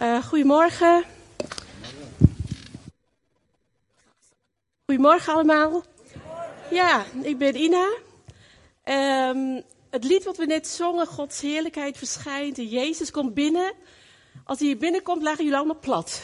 [0.00, 1.04] Uh, goedemorgen.
[4.84, 5.82] Goedemorgen allemaal.
[6.70, 7.88] Ja, ik ben Ina.
[8.84, 13.72] Um, het lied wat we net zongen, Gods heerlijkheid verschijnt en Jezus komt binnen.
[14.44, 16.22] Als hij hier binnenkomt, lagen jullie allemaal plat.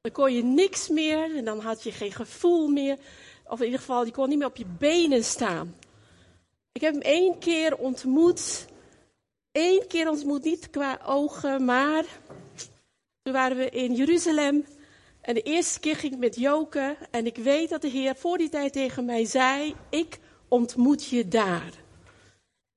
[0.00, 2.98] Dan kon je niks meer en dan had je geen gevoel meer.
[3.44, 5.76] Of in ieder geval, je kon niet meer op je benen staan.
[6.72, 8.66] Ik heb hem één keer ontmoet
[9.52, 12.04] één keer ontmoet, niet qua ogen, maar
[13.22, 14.64] toen waren we in Jeruzalem.
[15.20, 16.96] En de eerste keer ging ik met Joke.
[17.10, 20.18] En ik weet dat de Heer voor die tijd tegen mij zei: Ik
[20.48, 21.72] ontmoet je daar.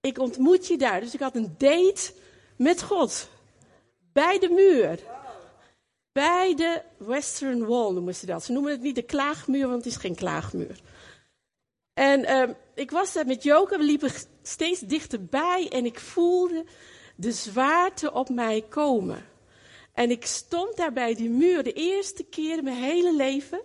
[0.02, 1.00] Ik ontmoet je daar.
[1.00, 2.14] Dus ik had een date
[2.58, 3.30] met God.
[4.14, 5.00] Bij de muur.
[6.12, 8.44] Bij de Western Wall noemen ze dat.
[8.44, 10.80] Ze noemen het niet de klaagmuur, want het is geen klaagmuur.
[11.94, 14.12] En uh, ik was daar met Joke, we liepen
[14.48, 16.66] steeds dichterbij en ik voelde
[17.16, 19.26] de zwaarte op mij komen.
[19.94, 23.62] En ik stond daar bij die muur, de eerste keer in mijn hele leven,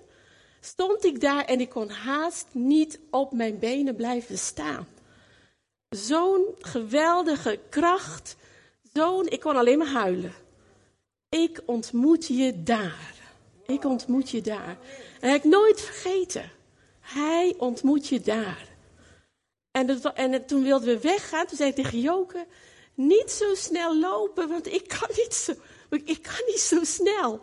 [0.60, 4.88] stond ik daar en ik kon haast niet op mijn benen blijven staan.
[5.88, 8.36] Zo'n geweldige kracht,
[8.92, 10.32] zo'n, ik kon alleen maar huilen.
[11.28, 13.14] Ik ontmoet je daar.
[13.66, 14.78] Ik ontmoet je daar.
[15.20, 16.50] En dat heb ik nooit vergeten.
[17.00, 18.69] Hij ontmoet je daar.
[19.88, 21.46] En, en toen wilden we weggaan.
[21.46, 22.46] Toen zei ik tegen Joke,
[22.94, 25.52] niet zo snel lopen, want ik kan niet zo,
[26.04, 27.40] ik kan niet zo snel.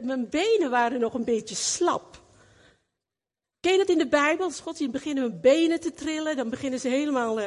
[0.00, 2.20] mijn benen waren nog een beetje slap.
[3.60, 4.44] Ken je dat in de Bijbel?
[4.44, 7.40] Als God beginnen hun benen te trillen, dan beginnen ze helemaal...
[7.40, 7.46] Uh,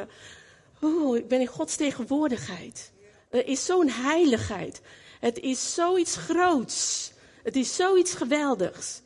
[0.80, 2.92] oh, ik ben in Gods tegenwoordigheid.
[3.30, 4.80] Er is zo'n heiligheid.
[5.20, 7.12] Het is zoiets groots.
[7.42, 9.00] Het is zoiets geweldigs.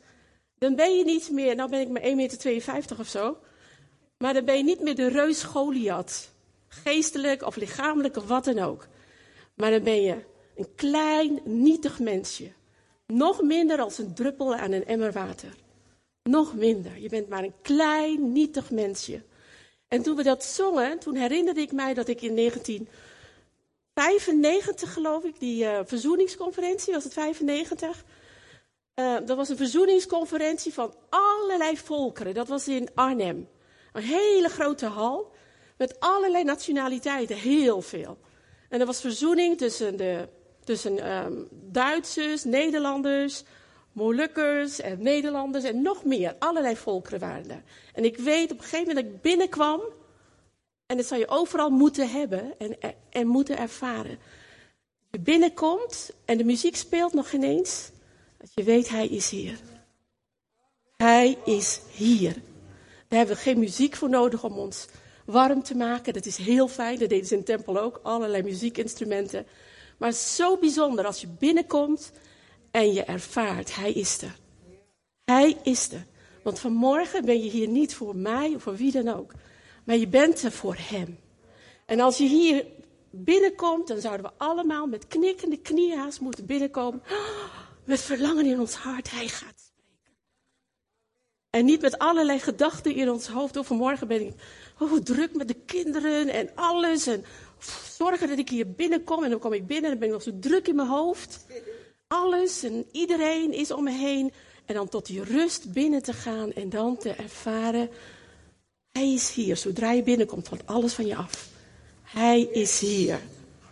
[0.57, 3.37] Dan ben je niet meer, nou ben ik maar 1,52 meter of zo.
[4.21, 6.31] Maar dan ben je niet meer de reus Goliath.
[6.67, 8.87] Geestelijk of lichamelijk of wat dan ook.
[9.55, 10.15] Maar dan ben je
[10.55, 12.51] een klein, nietig mensje.
[13.07, 15.53] Nog minder als een druppel aan een emmer water.
[16.23, 16.99] Nog minder.
[16.99, 19.21] Je bent maar een klein, nietig mensje.
[19.87, 25.39] En toen we dat zongen, toen herinnerde ik mij dat ik in 1995, geloof ik,
[25.39, 28.03] die uh, verzoeningsconferentie, was het 95?
[28.95, 32.33] Uh, dat was een verzoeningsconferentie van allerlei volkeren.
[32.33, 33.47] Dat was in Arnhem.
[33.91, 35.31] Een hele grote hal
[35.77, 38.17] met allerlei nationaliteiten, heel veel.
[38.69, 40.27] En er was verzoening tussen, de,
[40.63, 43.43] tussen um, Duitsers, Nederlanders,
[43.91, 46.35] Molukkers en Nederlanders en nog meer.
[46.39, 47.63] Allerlei volkeren waren er.
[47.93, 49.81] En ik weet op een gegeven moment dat ik binnenkwam,
[50.85, 52.77] en dat zou je overal moeten hebben en,
[53.09, 54.19] en moeten ervaren.
[55.09, 57.91] Je binnenkomt en de muziek speelt nog ineens.
[58.37, 59.59] Dat je weet, hij is hier.
[60.97, 62.35] Hij is hier.
[63.11, 64.87] Daar hebben we geen muziek voor nodig om ons
[65.25, 66.13] warm te maken.
[66.13, 66.99] Dat is heel fijn.
[66.99, 67.99] Dat deden ze in tempel ook.
[68.03, 69.45] Allerlei muziekinstrumenten.
[69.97, 72.11] Maar het is zo bijzonder als je binnenkomt
[72.71, 74.35] en je ervaart, hij is er.
[75.25, 76.05] Hij is er.
[76.43, 79.33] Want vanmorgen ben je hier niet voor mij of voor wie dan ook.
[79.83, 81.19] Maar je bent er voor hem.
[81.85, 82.65] En als je hier
[83.09, 87.03] binnenkomt, dan zouden we allemaal met knikkende knieën moeten binnenkomen.
[87.85, 89.70] Met verlangen in ons hart, hij gaat
[91.51, 93.57] en niet met allerlei gedachten in ons hoofd.
[93.57, 94.33] Of vanmorgen ben ik
[94.79, 97.07] oh, druk met de kinderen en alles.
[97.07, 97.25] En
[97.97, 99.23] zorgen dat ik hier binnenkom.
[99.23, 101.45] En dan kom ik binnen en dan ben ik nog zo druk in mijn hoofd.
[102.07, 104.33] Alles en iedereen is om me heen.
[104.65, 107.89] En dan tot die rust binnen te gaan en dan te ervaren.
[108.91, 109.57] Hij is hier.
[109.57, 111.49] Zodra je binnenkomt, valt alles van je af.
[112.03, 113.19] Hij is hier.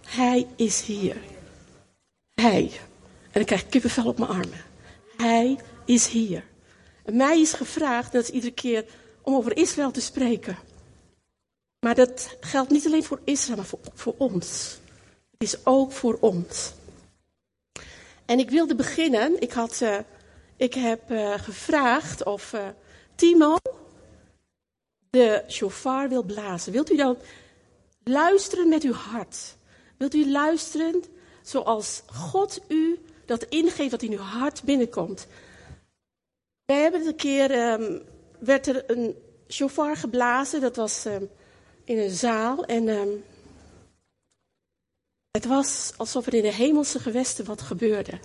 [0.06, 1.18] Hij is hier.
[2.34, 2.72] Hij.
[3.24, 4.66] En dan krijg ik kippenvel op mijn armen.
[5.18, 6.44] Hij is hier
[7.12, 8.86] mij is gevraagd, dat is iedere keer,
[9.22, 10.58] om over Israël te spreken.
[11.80, 14.78] Maar dat geldt niet alleen voor Israël, maar voor, voor ons.
[15.32, 16.74] Het is ook voor ons.
[18.26, 19.42] En ik wilde beginnen.
[19.42, 19.98] Ik, had, uh,
[20.58, 22.68] ik heb uh, gevraagd of uh,
[23.16, 23.58] Timo
[25.10, 26.72] de shofar wil blazen.
[26.72, 27.18] Wilt u dan
[28.04, 29.56] luisteren met uw hart?
[29.98, 31.04] Wilt u luisteren
[31.42, 35.28] zoals God u dat ingeeft dat in uw hart binnenkomt?
[36.70, 38.02] Wij hebben een keer, um,
[38.40, 39.16] werd er een
[39.48, 41.30] shofar geblazen, dat was um,
[41.84, 42.66] in een zaal.
[42.66, 43.24] En um,
[45.32, 48.20] het was alsof er in de hemelse gewesten wat gebeurde.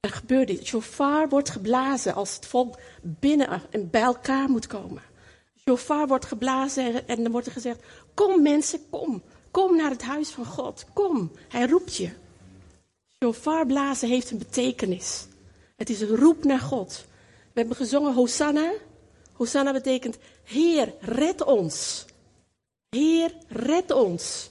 [0.00, 0.68] Er gebeurde iets.
[0.68, 5.02] Shofar wordt geblazen als het volk binnen en bij elkaar moet komen.
[5.68, 7.82] Shofar wordt geblazen en dan wordt er gezegd:
[8.14, 9.22] Kom mensen, kom.
[9.50, 10.84] Kom naar het huis van God.
[10.92, 11.32] Kom.
[11.48, 12.10] Hij roept je.
[13.24, 15.26] Shofar blazen heeft een betekenis.
[15.76, 17.04] Het is een roep naar God.
[17.52, 18.72] We hebben gezongen Hosanna.
[19.32, 22.04] Hosanna betekent Heer, red ons.
[22.88, 24.50] Heer, red ons.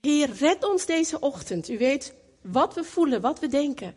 [0.00, 1.68] Heer, red ons deze ochtend.
[1.68, 3.94] U weet wat we voelen, wat we denken.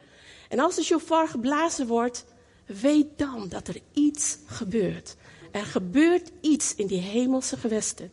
[0.50, 2.26] En als de shofar geblazen wordt,
[2.66, 5.16] weet dan dat er iets gebeurt.
[5.52, 8.12] Er gebeurt iets in die hemelse gewesten.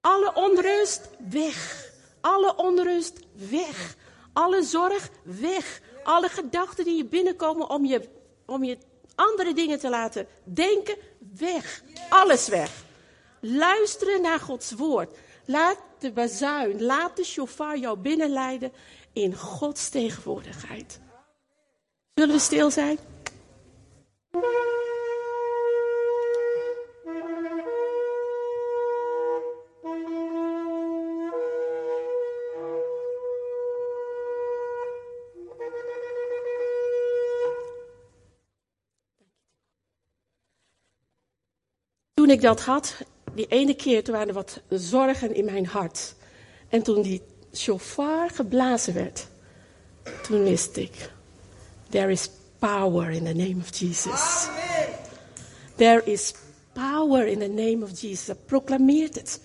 [0.00, 1.90] Alle onrust weg.
[2.20, 3.18] Alle onrust
[3.50, 3.96] weg.
[4.32, 5.80] Alle zorg weg.
[6.04, 8.08] Alle gedachten die je binnenkomen om je,
[8.46, 8.78] om je
[9.14, 10.96] andere dingen te laten denken,
[11.38, 11.82] weg.
[12.08, 12.84] Alles weg.
[13.40, 15.16] Luisteren naar Gods woord.
[15.44, 18.72] Laat de bazuin, laat de shofar jou binnenleiden
[19.12, 21.00] in Gods tegenwoordigheid.
[22.14, 22.98] Zullen we stil zijn?
[42.34, 42.94] Ik dat had,
[43.34, 46.14] die ene keer, toen waren er wat zorgen in mijn hart.
[46.68, 47.22] En toen die
[47.54, 49.26] shofar geblazen werd,
[50.22, 51.10] toen wist ik,
[51.90, 54.48] there is power in the name of Jesus.
[55.76, 56.34] There is
[56.72, 58.36] power in the name of Jesus.
[58.46, 59.40] Proclameert het.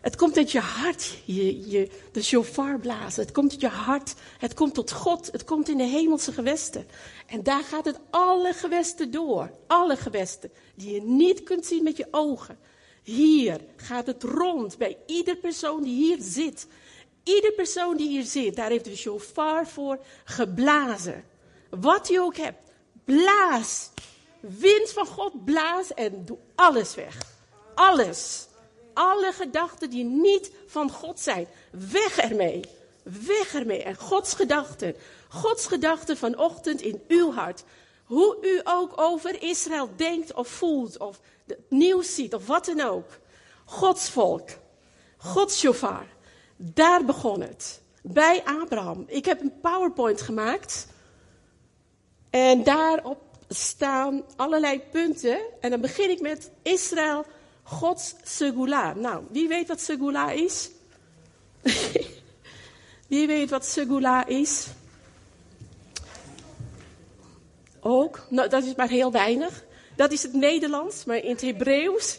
[0.00, 3.22] Het komt uit je hart, je, je, de shofar blazen.
[3.22, 4.14] Het komt uit je hart.
[4.38, 5.28] Het komt tot God.
[5.32, 6.88] Het komt in de hemelse gewesten.
[7.26, 9.50] En daar gaat het alle gewesten door.
[9.66, 12.58] Alle gewesten die je niet kunt zien met je ogen.
[13.02, 16.66] Hier gaat het rond bij ieder persoon die hier zit.
[17.22, 21.24] Ieder persoon die hier zit, daar heeft de shofar voor geblazen.
[21.70, 22.70] Wat je ook hebt,
[23.04, 23.90] blaas.
[24.40, 27.16] Wind van God, blaas en doe alles weg.
[27.74, 28.47] Alles.
[28.98, 32.60] Alle gedachten die niet van God zijn, weg ermee.
[33.02, 33.82] Weg ermee.
[33.82, 34.94] En Gods gedachten.
[35.28, 37.64] Gods gedachten vanochtend in uw hart.
[38.04, 42.80] Hoe u ook over Israël denkt of voelt of het nieuws ziet of wat dan
[42.80, 43.06] ook.
[43.64, 44.48] Gods volk.
[45.16, 46.06] Gods shofar.
[46.56, 47.82] Daar begon het.
[48.02, 49.04] Bij Abraham.
[49.06, 50.86] Ik heb een PowerPoint gemaakt.
[52.30, 55.38] En daarop staan allerlei punten.
[55.60, 57.24] En dan begin ik met Israël,
[57.68, 58.94] Gods segula.
[58.94, 60.70] Nou, wie weet wat segula is?
[63.12, 64.66] wie weet wat segula is?
[67.80, 69.64] Ook, nou, dat is maar heel weinig.
[69.96, 72.18] Dat is het Nederlands, maar in het Hebreeuws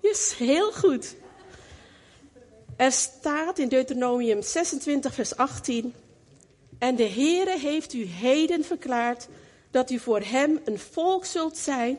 [0.00, 1.14] is heel goed.
[2.76, 5.94] Er staat in Deuteronomium 26, vers 18.
[6.78, 9.28] En de Heere heeft u heden verklaard
[9.70, 11.98] dat u voor hem een volk zult zijn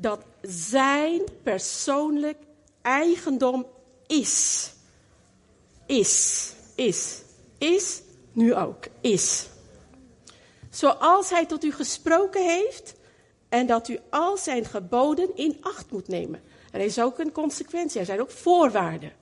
[0.00, 2.38] dat zijn persoonlijk
[2.82, 3.66] eigendom
[4.06, 4.70] is.
[5.86, 7.22] Is, is,
[7.58, 8.02] is,
[8.32, 9.48] nu ook, is.
[10.70, 12.94] Zoals hij tot u gesproken heeft
[13.48, 16.42] en dat u al zijn geboden in acht moet nemen.
[16.72, 19.12] Er is ook een consequentie, er zijn ook voorwaarden.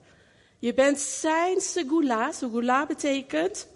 [0.59, 3.69] Je bent zijn segula, segula betekent,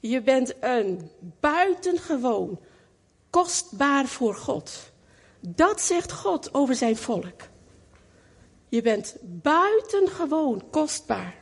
[0.00, 1.10] je bent een
[1.40, 2.60] buitengewoon
[3.30, 4.94] kostbaar voor God.
[5.48, 7.40] Dat zegt God over zijn volk.
[8.68, 11.34] Je bent buitengewoon kostbaar.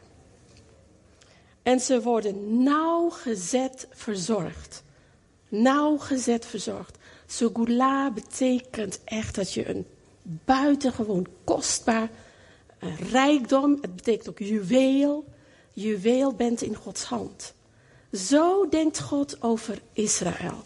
[1.62, 4.82] En ze worden nauwgezet verzorgd.
[5.48, 6.98] Nauwgezet verzorgd.
[7.26, 9.86] Sugula betekent echt dat je een
[10.22, 12.10] buitengewoon kostbaar
[13.10, 15.24] rijkdom, het betekent ook juweel,
[15.72, 17.54] juweel bent in Gods hand.
[18.12, 20.62] Zo denkt God over Israël.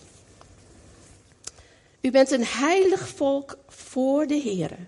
[2.00, 4.78] U bent een heilig volk voor de Heer.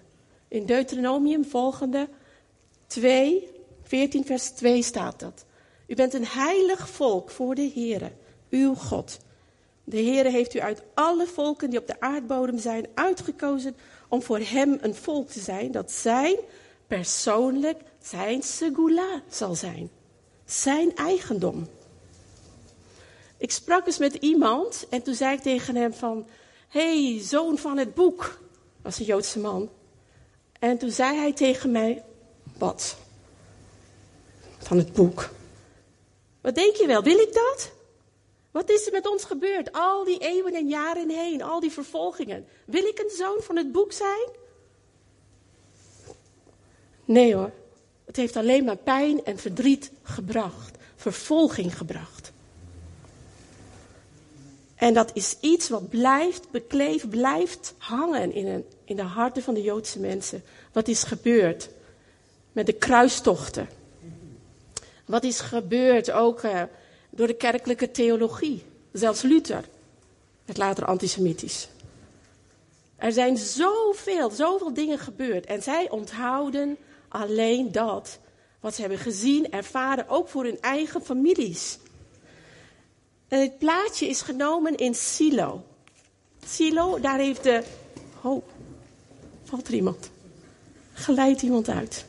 [0.48, 2.08] In Deuteronomium volgende
[2.86, 3.48] 2,
[3.82, 5.44] 14 vers 2 staat dat.
[5.86, 8.12] U bent een heilig volk voor de Heer,
[8.50, 9.18] uw God.
[9.84, 13.76] De Heer heeft u uit alle volken die op de aardbodem zijn uitgekozen
[14.08, 16.36] om voor hem een volk te zijn dat zijn
[16.86, 19.90] persoonlijk zijn segula zal zijn.
[20.44, 21.66] Zijn eigendom.
[23.36, 26.26] Ik sprak eens met iemand en toen zei ik tegen hem van,
[26.70, 28.38] hey, zoon van het boek,
[28.82, 29.70] was een Joodse man.
[30.58, 32.04] En toen zei hij tegen mij,
[32.58, 32.96] wat?
[34.58, 35.28] Van het boek.
[36.40, 37.70] Wat denk je wel, wil ik dat?
[38.50, 39.72] Wat is er met ons gebeurd?
[39.72, 42.46] Al die eeuwen en jaren heen, al die vervolgingen.
[42.64, 44.28] Wil ik een zoon van het boek zijn?
[47.04, 47.50] Nee hoor,
[48.04, 52.32] het heeft alleen maar pijn en verdriet gebracht, vervolging gebracht.
[54.80, 59.62] En dat is iets wat blijft bekleven, blijft hangen in, in de harten van de
[59.62, 60.42] Joodse mensen.
[60.72, 61.68] Wat is gebeurd
[62.52, 63.68] met de kruistochten?
[65.04, 66.62] Wat is gebeurd ook uh,
[67.10, 68.62] door de kerkelijke theologie?
[68.92, 69.64] Zelfs Luther
[70.44, 71.68] werd later antisemitisch.
[72.96, 75.46] Er zijn zoveel, zoveel dingen gebeurd.
[75.46, 76.76] En zij onthouden
[77.08, 78.18] alleen dat
[78.60, 81.78] Wat ze hebben gezien, ervaren, ook voor hun eigen families.
[83.30, 85.64] En het plaatje is genomen in Silo.
[86.46, 87.62] Silo, daar heeft de.
[88.22, 88.42] Oh,
[89.44, 90.10] valt er iemand?
[90.92, 92.04] Geleid iemand uit.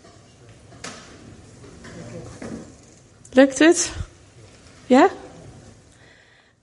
[3.32, 3.92] Lukt het?
[4.86, 5.10] Ja?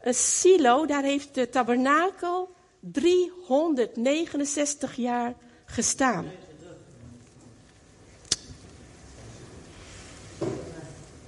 [0.00, 5.34] Een silo, daar heeft de tabernakel 369 jaar
[5.64, 6.30] gestaan.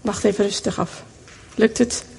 [0.01, 1.05] Wacht even rustig af.
[1.55, 2.10] Lukt het?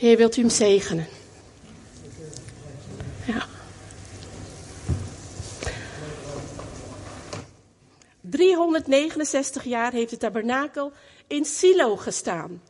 [0.00, 1.06] Heer, wilt u hem zegenen?
[3.26, 3.46] Ja.
[8.20, 10.92] 369 jaar heeft de tabernakel
[11.26, 12.62] in Silo gestaan.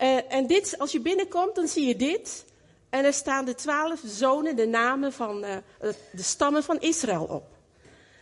[0.00, 2.44] Uh, en dit, als je binnenkomt, dan zie je dit.
[2.90, 5.56] En er staan de twaalf zonen, de namen van uh,
[6.12, 7.46] de stammen van Israël op.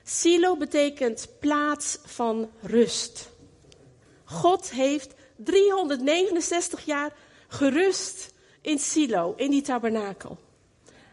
[0.04, 3.30] Silo betekent plaats van rust.
[4.24, 7.12] God heeft 369 jaar
[7.48, 8.34] gerust
[8.66, 10.38] in Silo, in die tabernakel.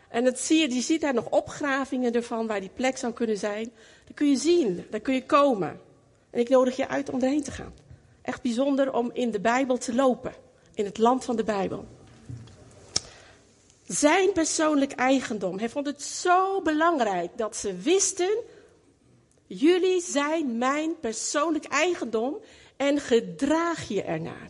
[0.09, 3.37] En dat zie je, je ziet daar nog opgravingen ervan waar die plek zou kunnen
[3.37, 3.71] zijn.
[4.05, 5.79] Dan kun je zien, daar kun je komen.
[6.29, 7.73] En ik nodig je uit om erheen te gaan.
[8.21, 10.33] Echt bijzonder om in de Bijbel te lopen.
[10.73, 11.85] In het land van de Bijbel.
[13.87, 15.59] Zijn persoonlijk eigendom.
[15.59, 18.37] Hij vond het zo belangrijk dat ze wisten.
[19.47, 22.37] Jullie zijn mijn persoonlijk eigendom
[22.77, 24.49] en gedraag je ernaar.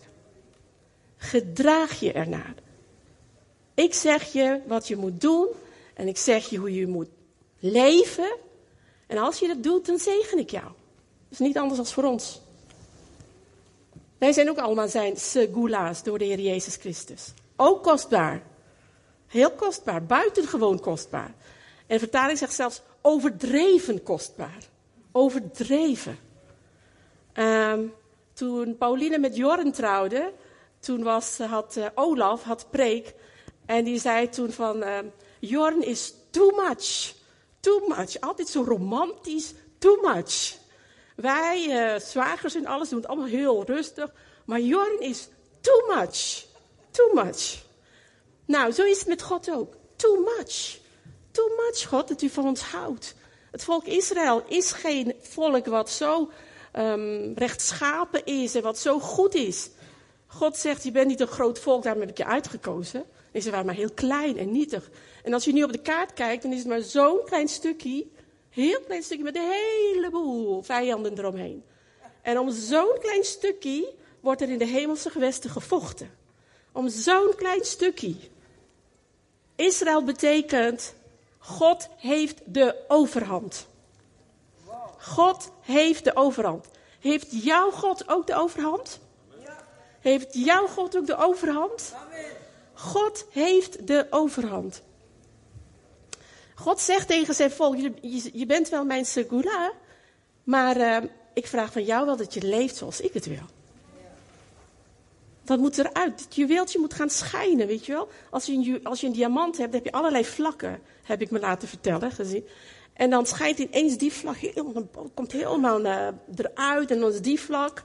[1.17, 2.62] Gedraag je ernaar.
[3.73, 5.47] Ik zeg je wat je moet doen
[5.93, 7.09] en ik zeg je hoe je moet
[7.59, 8.37] leven.
[9.07, 10.65] En als je dat doet, dan zegen ik jou.
[10.65, 10.73] Dat
[11.29, 12.41] is niet anders dan voor ons.
[14.17, 17.33] Wij zijn ook allemaal zijn segula's door de Heer Jezus Christus.
[17.55, 18.41] Ook kostbaar.
[19.27, 21.33] Heel kostbaar, buitengewoon kostbaar.
[21.87, 24.57] En de vertaling zegt zelfs overdreven kostbaar.
[25.11, 26.17] Overdreven.
[27.33, 27.93] Um,
[28.33, 30.31] toen Pauline met Jorren trouwde,
[30.79, 33.13] toen was, had uh, Olaf, had preek,
[33.65, 34.98] en die zei toen van, uh,
[35.39, 37.13] Jorn is too much.
[37.60, 38.20] Too much.
[38.20, 39.53] Altijd zo romantisch.
[39.77, 40.55] Too much.
[41.15, 44.12] Wij, uh, zwagers en alles, doen het allemaal heel rustig.
[44.46, 45.27] Maar Jorn is
[45.62, 46.46] too much.
[46.91, 47.63] Too much.
[48.46, 49.74] Nou, zo is het met God ook.
[49.96, 50.79] Too much.
[51.32, 53.15] Too much, God, dat u van ons houdt.
[53.51, 56.32] Het volk Israël is geen volk wat zo
[56.74, 59.70] um, rechtschapen is en wat zo goed is.
[60.27, 63.05] God zegt, je bent niet een groot volk, daarom heb ik je uitgekozen.
[63.33, 64.89] En ze waren maar heel klein en nietig.
[65.23, 68.05] En als je nu op de kaart kijkt, dan is het maar zo'n klein stukje.
[68.49, 71.63] Heel klein stukje met een heleboel vijanden eromheen.
[72.21, 76.11] En om zo'n klein stukje wordt er in de hemelse gewesten gevochten.
[76.71, 78.15] Om zo'n klein stukje.
[79.55, 80.93] Israël betekent,
[81.37, 83.67] God heeft de overhand.
[84.99, 86.67] God heeft de overhand.
[86.99, 88.99] Heeft jouw God ook de overhand?
[89.99, 91.93] Heeft jouw God ook de overhand?
[92.83, 94.81] God heeft de overhand.
[96.55, 97.75] God zegt tegen zijn volk:
[98.33, 99.71] Je, bent wel mijn segula,
[100.43, 100.97] maar uh,
[101.33, 103.45] ik vraag van jou wel dat je leeft zoals ik het wil.
[105.43, 106.23] Dat moet eruit.
[106.23, 108.09] Het juweeltje moet gaan schijnen, weet je wel.
[108.29, 111.39] Als je, een, als je een diamant hebt, heb je allerlei vlakken, heb ik me
[111.39, 112.47] laten vertellen, gezien.
[112.93, 117.39] En dan schijnt ineens die vlak, heel, komt helemaal uh, eruit en dan is die
[117.39, 117.83] vlak.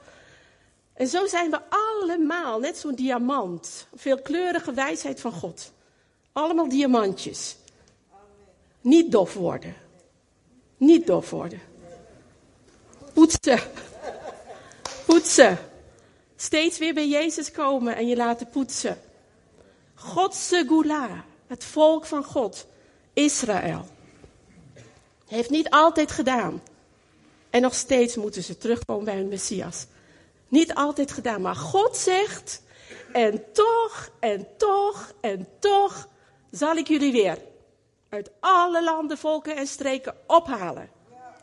[0.98, 3.86] En zo zijn we allemaal, net zo'n diamant.
[3.94, 5.72] Veelkleurige wijsheid van God.
[6.32, 7.56] Allemaal diamantjes.
[8.80, 9.74] Niet dof worden.
[10.76, 11.60] Niet dof worden.
[13.12, 13.60] Poetsen.
[15.06, 15.58] Poetsen.
[16.36, 19.00] Steeds weer bij Jezus komen en je laten poetsen.
[19.94, 22.66] Godse gula, het volk van God,
[23.12, 23.86] Israël.
[25.26, 26.62] Heeft niet altijd gedaan.
[27.50, 29.86] En nog steeds moeten ze terugkomen bij hun Messias.
[30.48, 32.62] Niet altijd gedaan, maar God zegt,
[33.12, 36.08] en toch, en toch, en toch
[36.50, 37.38] zal ik jullie weer
[38.08, 40.90] uit alle landen, volken en streken ophalen.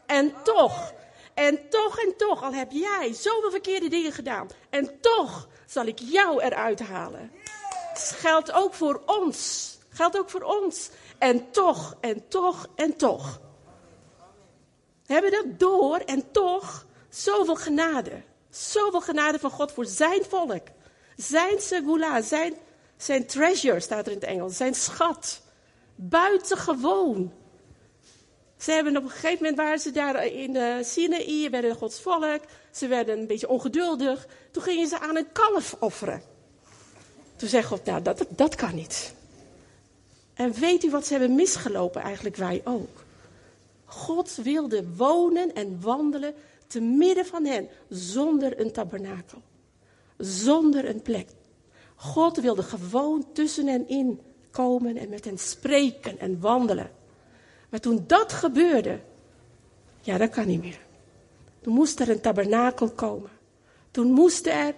[0.05, 0.93] En toch,
[1.33, 5.99] en toch, en toch, al heb jij zoveel verkeerde dingen gedaan, en toch zal ik
[5.99, 7.31] jou eruit halen.
[7.93, 9.69] Het geldt ook voor ons.
[9.89, 10.89] Geldt ook voor ons.
[11.17, 13.39] En toch, en toch, en toch.
[15.05, 18.23] We hebben dat door en toch zoveel genade.
[18.55, 20.67] Zoveel genade van God voor zijn volk.
[21.15, 22.53] Zijn segula, zijn,
[22.97, 24.57] zijn treasure staat er in het Engels.
[24.57, 25.41] Zijn schat.
[25.95, 27.33] Buitengewoon.
[28.57, 32.41] Ze hebben op een gegeven moment waren ze daar in de Sinaï, werden Gods volk.
[32.71, 34.27] Ze werden een beetje ongeduldig.
[34.51, 36.21] Toen gingen ze aan een kalf offeren.
[37.35, 39.13] Toen zei God, nou dat, dat kan niet.
[40.33, 42.01] En weet u wat ze hebben misgelopen?
[42.01, 43.03] Eigenlijk wij ook.
[43.85, 46.33] God wilde wonen en wandelen
[46.67, 49.41] te midden van hen, zonder een tabernakel,
[50.17, 51.29] zonder een plek.
[51.95, 56.91] God wilde gewoon tussen hen in komen en met hen spreken en wandelen.
[57.69, 58.99] Maar toen dat gebeurde,
[60.01, 60.79] ja, dat kan niet meer.
[61.61, 63.29] Toen moest er een tabernakel komen.
[63.91, 64.75] Toen moesten er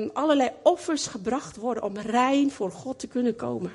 [0.00, 3.72] um, allerlei offers gebracht worden om rein voor God te kunnen komen.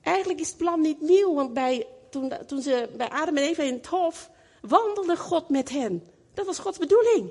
[0.00, 3.62] Eigenlijk is het plan niet nieuw, want bij, toen, toen ze bij Adam en Eva
[3.62, 6.02] in het hof wandelde God met hen.
[6.34, 7.30] Dat was Gods bedoeling.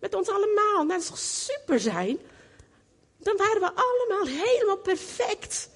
[0.00, 0.74] Met ons allemaal.
[0.74, 2.18] Nou, dat is toch super zijn?
[3.18, 5.68] Dan waren we allemaal helemaal perfect.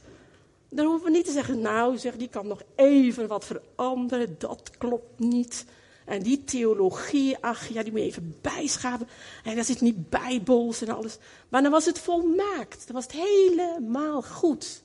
[0.69, 4.35] Dan hoeven we niet te zeggen, nou zeg, die kan nog even wat veranderen.
[4.39, 5.65] Dat klopt niet.
[6.05, 9.09] En die theologie, ach ja, die moet je even bijschaven.
[9.45, 11.19] En dat zit niet bijbels en alles.
[11.49, 12.87] Maar dan was het volmaakt.
[12.87, 14.83] Dan was het helemaal goed.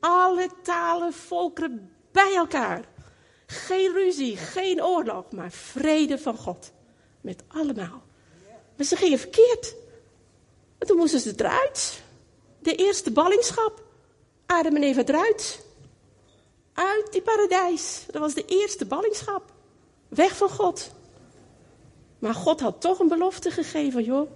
[0.00, 2.84] Alle talen, volkeren bij elkaar.
[3.46, 6.72] Geen ruzie, geen oorlog, maar vrede van God.
[7.26, 8.02] Met allemaal.
[8.76, 9.74] Maar ze gingen verkeerd.
[10.78, 12.02] En toen moesten ze eruit.
[12.58, 13.82] De eerste ballingschap.
[14.46, 15.64] Adam en Eva eruit.
[16.72, 18.04] Uit die paradijs.
[18.10, 19.52] Dat was de eerste ballingschap.
[20.08, 20.90] Weg van God.
[22.18, 24.30] Maar God had toch een belofte gegeven, joh.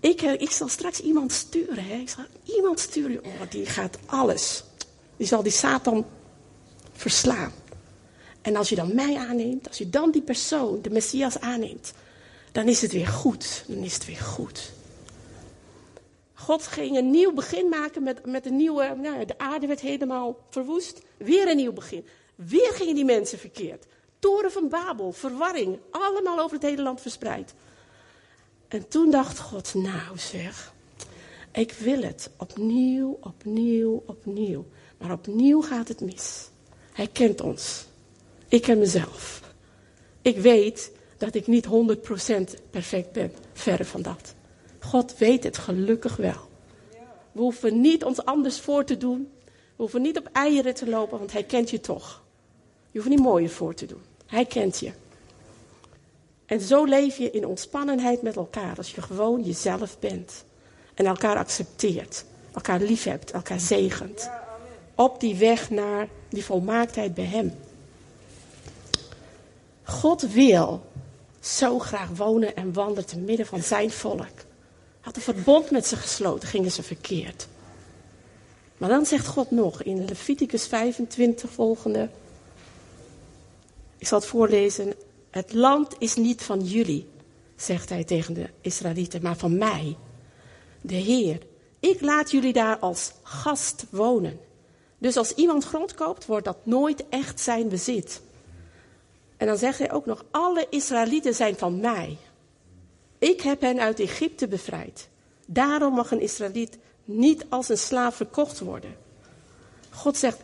[0.00, 1.96] Ik, eh, ik zal straks iemand sturen, hè.
[1.96, 3.24] Ik zal iemand sturen.
[3.24, 4.64] Oh, die gaat alles.
[5.16, 6.06] Die zal die Satan
[6.92, 7.52] verslaan.
[8.42, 11.92] En als je dan mij aanneemt, als je dan die persoon, de Messias aanneemt,
[12.52, 13.64] dan is het weer goed.
[13.66, 14.72] Dan is het weer goed.
[16.34, 20.36] God ging een nieuw begin maken met, met een nieuwe, nou, de aarde werd helemaal
[20.50, 21.02] verwoest.
[21.16, 22.06] Weer een nieuw begin.
[22.34, 23.86] Weer gingen die mensen verkeerd.
[24.18, 27.54] Toren van Babel, verwarring, allemaal over het hele land verspreid.
[28.68, 30.72] En toen dacht God, nou zeg,
[31.52, 34.66] ik wil het opnieuw, opnieuw, opnieuw.
[34.98, 36.48] Maar opnieuw gaat het mis.
[36.92, 37.84] Hij kent ons.
[38.50, 39.40] Ik ken mezelf.
[40.22, 41.70] Ik weet dat ik niet 100%
[42.70, 43.32] perfect ben.
[43.52, 44.34] Verre van dat.
[44.78, 46.48] God weet het gelukkig wel.
[47.32, 49.30] We hoeven niet ons anders voor te doen.
[49.46, 52.22] We hoeven niet op eieren te lopen, want hij kent je toch.
[52.90, 54.02] Je hoeft niet mooier voor te doen.
[54.26, 54.92] Hij kent je.
[56.46, 60.44] En zo leef je in ontspannenheid met elkaar, als je gewoon jezelf bent.
[60.94, 64.30] En elkaar accepteert, elkaar liefhebt, elkaar zegent.
[64.94, 67.52] Op die weg naar die volmaaktheid bij Hem.
[69.90, 70.82] God wil
[71.40, 74.44] zo graag wonen en wandelen te midden van zijn volk.
[75.00, 77.48] Had een verbond met ze gesloten, gingen ze verkeerd.
[78.76, 82.08] Maar dan zegt God nog in Leviticus 25 volgende.
[83.98, 84.94] Ik zal het voorlezen.
[85.30, 87.08] Het land is niet van jullie,
[87.56, 89.96] zegt hij tegen de Israëlieten, maar van mij,
[90.80, 91.38] de Heer.
[91.80, 94.40] Ik laat jullie daar als gast wonen.
[94.98, 98.20] Dus als iemand grond koopt, wordt dat nooit echt zijn bezit.
[99.40, 102.16] En dan zegt hij ook nog, alle Israëlieten zijn van mij.
[103.18, 105.08] Ik heb hen uit Egypte bevrijd.
[105.46, 108.96] Daarom mag een Israëliet niet als een slaaf verkocht worden.
[109.90, 110.40] God zegt,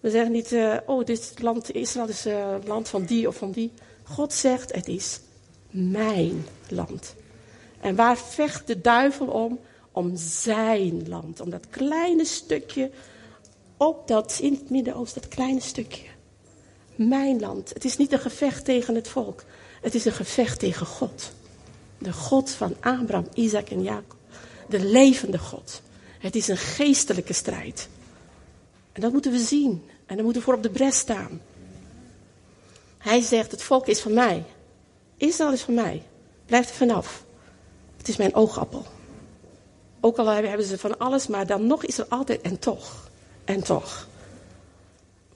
[0.00, 3.50] we zeggen niet, uh, oh, dit land, Israël is uh, land van die of van
[3.50, 3.72] die.
[4.02, 5.20] God zegt, het is
[5.70, 7.14] mijn land.
[7.80, 9.58] En waar vecht de duivel om?
[9.92, 11.40] Om zijn land.
[11.40, 12.90] Om dat kleine stukje
[13.76, 16.14] op dat, in het Midden-Oosten, dat kleine stukje.
[16.96, 17.68] Mijn land.
[17.74, 19.44] Het is niet een gevecht tegen het volk.
[19.80, 21.32] Het is een gevecht tegen God.
[21.98, 24.16] De God van Abraham, Isaac en Jacob.
[24.68, 25.82] De levende God.
[26.18, 27.88] Het is een geestelijke strijd.
[28.92, 29.82] En dat moeten we zien.
[30.06, 31.40] En dan moeten we voor op de bres staan.
[32.98, 34.44] Hij zegt, het volk is van mij.
[35.16, 36.02] Israël is van mij.
[36.46, 37.24] Blijf er vanaf.
[37.96, 38.86] Het is mijn oogappel.
[40.00, 43.10] Ook al hebben ze van alles, maar dan nog is er altijd en toch.
[43.44, 44.08] En toch.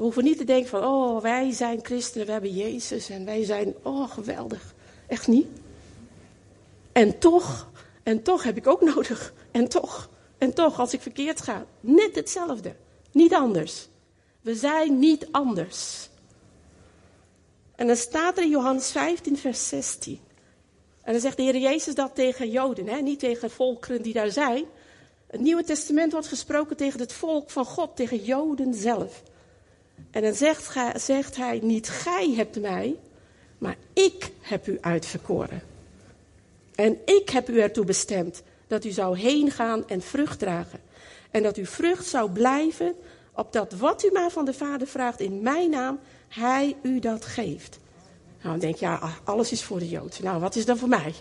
[0.01, 3.45] We hoeven niet te denken van, oh, wij zijn christenen, we hebben Jezus en wij
[3.45, 4.75] zijn, oh, geweldig.
[5.07, 5.47] Echt niet.
[6.93, 7.71] En toch,
[8.03, 9.33] en toch heb ik ook nodig.
[9.51, 10.09] En toch,
[10.39, 12.75] en toch, als ik verkeerd ga, net hetzelfde.
[13.13, 13.89] Niet anders.
[14.41, 16.09] We zijn niet anders.
[17.75, 20.21] En dan staat er in Johannes 15, vers 16.
[21.03, 23.01] En dan zegt de Heer Jezus dat tegen Joden, hè?
[23.01, 24.65] niet tegen volkeren die daar zijn.
[25.27, 29.23] Het Nieuwe Testament wordt gesproken tegen het volk van God, tegen Joden zelf.
[30.11, 32.97] En dan zegt, zegt hij, niet gij hebt mij,
[33.59, 35.63] maar ik heb u uitverkoren.
[36.75, 40.81] En ik heb u ertoe bestemd dat u zou heen gaan en vrucht dragen.
[41.31, 42.95] En dat uw vrucht zou blijven,
[43.35, 47.79] opdat wat u maar van de Vader vraagt in mijn naam, hij u dat geeft.
[48.43, 50.21] Nou, dan denk je, ja, alles is voor de Jood.
[50.23, 51.15] Nou, wat is dan voor mij?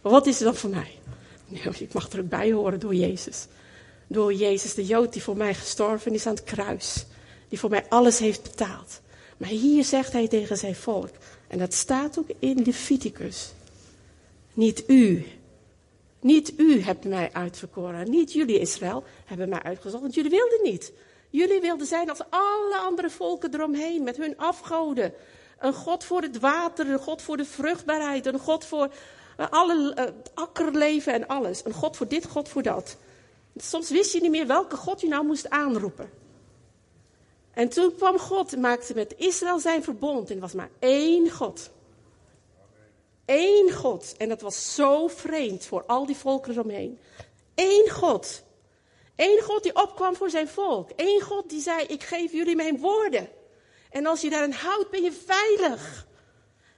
[0.00, 0.98] Wat is dan voor mij?
[1.46, 3.46] Nou, ik mag er ook bij horen door Jezus.
[4.06, 7.06] Door Jezus, de Jood die voor mij gestorven is aan het kruis.
[7.48, 9.00] Die voor mij alles heeft betaald.
[9.36, 11.10] Maar hier zegt hij tegen zijn volk,
[11.48, 13.52] en dat staat ook in Leviticus.
[14.54, 15.26] Niet u,
[16.20, 20.92] niet u hebt mij uitverkoren, niet jullie Israël hebben mij uitgezocht, want jullie wilden niet.
[21.30, 25.12] Jullie wilden zijn als alle andere volken eromheen, met hun afgoden.
[25.58, 28.92] Een God voor het water, een God voor de vruchtbaarheid, een God voor
[29.40, 30.04] uh, alle uh,
[30.34, 31.64] akkerleven en alles.
[31.64, 32.96] Een God voor dit, God voor dat.
[33.56, 36.10] Soms wist je niet meer welke God je nou moest aanroepen.
[37.56, 40.28] En toen kwam God, maakte met Israël zijn verbond.
[40.28, 41.70] En er was maar één God.
[43.26, 44.14] Eén God.
[44.16, 46.98] En dat was zo vreemd voor al die volkeren eromheen.
[47.54, 48.42] Eén God.
[49.16, 50.90] Eén God die opkwam voor zijn volk.
[50.96, 53.28] Eén God die zei: Ik geef jullie mijn woorden.
[53.90, 56.06] En als je daarin houdt, ben je veilig.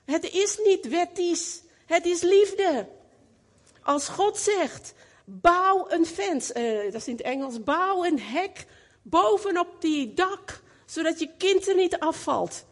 [0.04, 1.62] Het is niet wettisch.
[1.86, 2.88] Het is liefde.
[3.82, 6.54] Als God zegt: Bouw een fence.
[6.60, 7.62] Uh, dat is in het Engels.
[7.62, 8.66] Bouw een hek
[9.02, 10.66] bovenop die dak.
[10.88, 12.64] Zodat je kind er niet afvalt.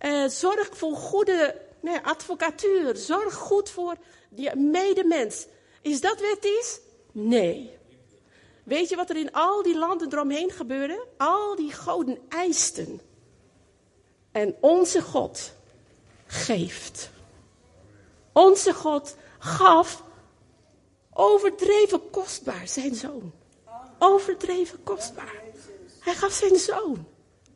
[0.00, 1.60] Uh, zorg voor goede
[2.02, 2.96] advocatuur.
[2.96, 3.96] Zorg goed voor
[4.34, 5.46] je medemens.
[5.82, 6.80] Is dat wettisch?
[7.12, 7.78] Nee.
[8.64, 11.06] Weet je wat er in al die landen eromheen gebeurde?
[11.16, 13.00] Al die goden eisten.
[14.32, 15.52] En onze God
[16.26, 17.10] geeft.
[18.32, 20.02] Onze God gaf
[21.12, 23.32] overdreven kostbaar zijn zoon.
[23.98, 25.42] Overdreven kostbaar.
[26.00, 27.06] Hij gaf zijn zoon.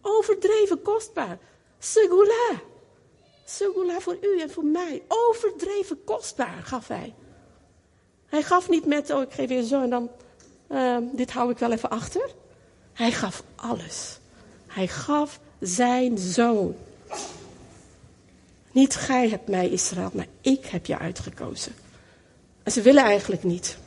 [0.09, 1.39] Overdreven kostbaar.
[1.79, 2.61] Segula.
[3.45, 5.03] Segula voor u en voor mij.
[5.09, 7.15] Overdreven kostbaar gaf hij.
[8.27, 10.11] Hij gaf niet met, oh ik geef je zo en dan
[10.71, 12.31] uh, dit hou ik wel even achter.
[12.93, 14.19] Hij gaf alles.
[14.67, 16.77] Hij gaf zijn zoon.
[18.73, 21.75] Niet gij hebt mij Israël, maar ik heb je uitgekozen.
[22.63, 23.79] En ze willen eigenlijk niet.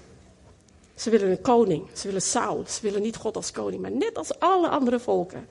[0.96, 1.88] Ze willen een koning.
[1.94, 2.64] Ze willen Saul.
[2.68, 3.82] Ze willen niet God als koning.
[3.82, 5.48] Maar net als alle andere volken.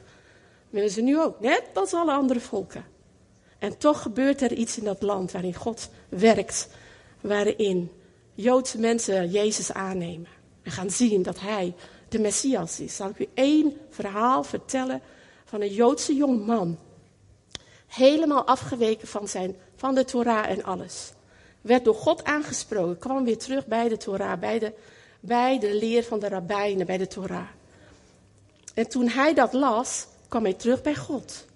[0.71, 1.41] Willen ze nu ook.
[1.41, 2.85] Net als alle andere volken.
[3.59, 6.69] En toch gebeurt er iets in dat land waarin God werkt.
[7.21, 7.91] Waarin
[8.35, 10.29] Joodse mensen Jezus aannemen
[10.63, 11.75] en gaan zien dat hij
[12.09, 12.97] de Messias is.
[12.97, 15.01] Zal ik u één verhaal vertellen
[15.45, 16.79] van een Joodse jongman.
[17.87, 21.13] Helemaal afgeweken van, zijn, van de Torah en alles.
[21.61, 24.73] Werd door God aangesproken, kwam weer terug bij de Torah, bij de,
[25.21, 27.49] bij de leer van de rabbijnen, bij de Torah.
[28.75, 31.47] En toen hij dat las, kwam hij terug bij God.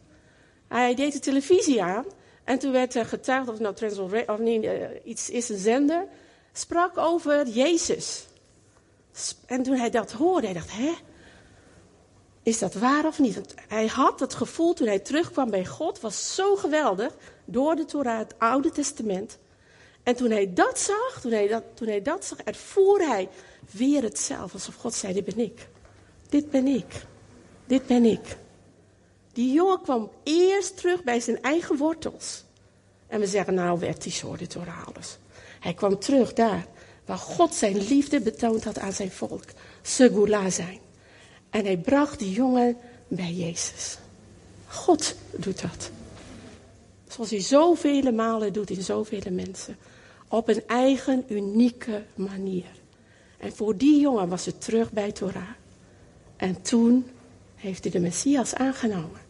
[0.69, 2.05] Hij deed de televisie aan
[2.45, 6.07] en toen werd er getuigd, of nou Transworld of uh, iets is een zender,
[6.53, 8.27] sprak over Jezus.
[9.47, 10.93] En toen hij dat hoorde, hij dacht, hè?
[12.43, 13.35] Is dat waar of niet?
[13.35, 17.85] Want hij had het gevoel toen hij terugkwam bij God, was zo geweldig, door de
[17.85, 19.39] Torah, het Oude Testament.
[20.03, 23.29] En toen hij dat zag, toen hij dat, toen hij dat zag, ervoer hij
[23.71, 24.53] weer hetzelfde.
[24.53, 25.69] Alsof God zei, dit ben ik.
[26.29, 27.05] Dit ben ik.
[27.67, 28.37] Dit ben ik.
[29.33, 32.45] Die jongen kwam eerst terug bij zijn eigen wortels.
[33.07, 35.19] En we zeggen, nou werd hij zo, Torah alles.
[35.61, 36.67] Hij kwam terug daar
[37.05, 39.45] waar God zijn liefde betoond had aan zijn volk.
[39.83, 40.79] Segula zijn.
[41.51, 42.77] En hij bracht die jongen
[43.09, 43.99] bij Jezus.
[44.67, 45.91] God doet dat.
[47.09, 49.77] Zoals hij zoveel malen doet in zoveel mensen.
[50.29, 52.71] Op een eigen unieke manier.
[53.39, 55.51] En voor die jongen was het terug bij Torah.
[56.37, 57.07] En toen
[57.57, 59.21] heeft hij de Messias aangenomen.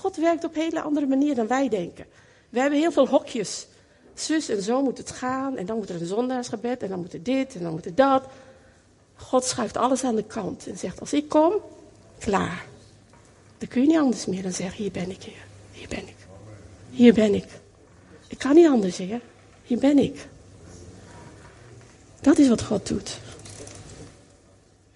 [0.00, 2.06] God werkt op een hele andere manier dan wij denken.
[2.48, 3.66] We hebben heel veel hokjes
[4.14, 5.56] zus en zo moet het gaan.
[5.56, 6.82] En dan moet er een zondagsgebed.
[6.82, 8.26] En dan moet er dit en dan moet er dat.
[9.14, 10.66] God schuift alles aan de kant.
[10.66, 11.52] En zegt, als ik kom,
[12.18, 12.64] klaar.
[13.58, 15.46] Dan kun je niet anders meer dan zeggen, hier ben ik, Heer.
[15.72, 16.16] Hier ben ik.
[16.90, 17.46] Hier ben ik.
[18.28, 19.20] Ik kan niet anders, Heer.
[19.62, 20.28] Hier ben ik.
[22.20, 23.18] Dat is wat God doet.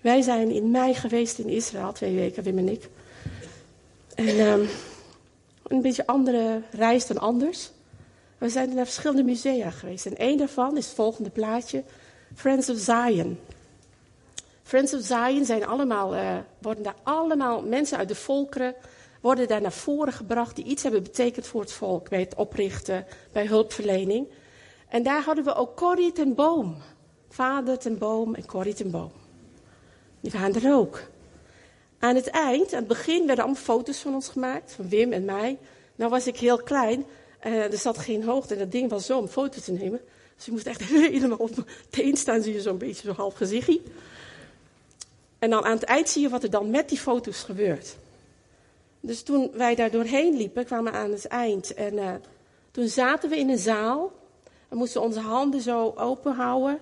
[0.00, 2.88] Wij zijn in mei geweest in Israël, twee weken, Wim en ik.
[4.14, 4.68] En um,
[5.62, 7.70] een beetje andere reis dan anders.
[8.38, 10.06] We zijn naar verschillende musea geweest.
[10.06, 11.84] En één daarvan is het volgende plaatje:
[12.34, 13.38] Friends of Zion.
[14.62, 18.74] Friends of Zion zijn allemaal, uh, worden daar allemaal mensen uit de volkeren
[19.22, 23.06] worden daar naar voren gebracht die iets hebben betekend voor het volk bij het oprichten,
[23.32, 24.28] bij hulpverlening.
[24.88, 26.76] En daar hadden we ook Corrie ten Boom.
[27.28, 29.12] Vader ten Boom en Corrie ten Boom.
[30.20, 31.02] Die waren er ook.
[32.02, 35.24] Aan het eind, aan het begin, werden allemaal foto's van ons gemaakt, van Wim en
[35.24, 35.58] mij.
[35.94, 37.04] Nou was ik heel klein,
[37.46, 40.00] uh, er zat geen hoogte en dat ding was zo om foto te nemen.
[40.36, 43.34] Dus je moest echt helemaal op mijn teen staan, zie je zo'n beetje zo half
[43.34, 43.80] gezichtje.
[45.38, 47.96] En dan aan het eind zie je wat er dan met die foto's gebeurt.
[49.00, 51.74] Dus toen wij daar doorheen liepen, kwamen we aan het eind.
[51.74, 52.14] En uh,
[52.70, 54.12] toen zaten we in een zaal.
[54.68, 56.80] We moesten onze handen zo open houden.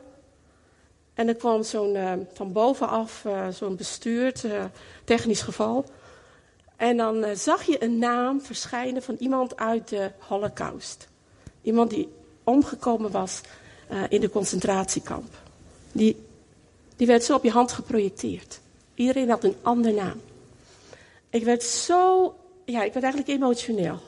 [1.20, 4.44] En er kwam zo'n uh, van bovenaf uh, zo'n bestuurd
[5.04, 5.84] technisch geval.
[6.76, 11.08] En dan eh, zag je een naam verschijnen van iemand uit de Holocaust.
[11.62, 12.08] Iemand die
[12.44, 13.40] omgekomen was
[14.08, 15.34] in de concentratiekamp.
[15.92, 16.26] Die,
[16.96, 18.60] die werd zo op je hand geprojecteerd.
[18.94, 20.20] Iedereen had een ander naam.
[21.30, 23.98] Ik werd zo, ja, ik werd eigenlijk emotioneel.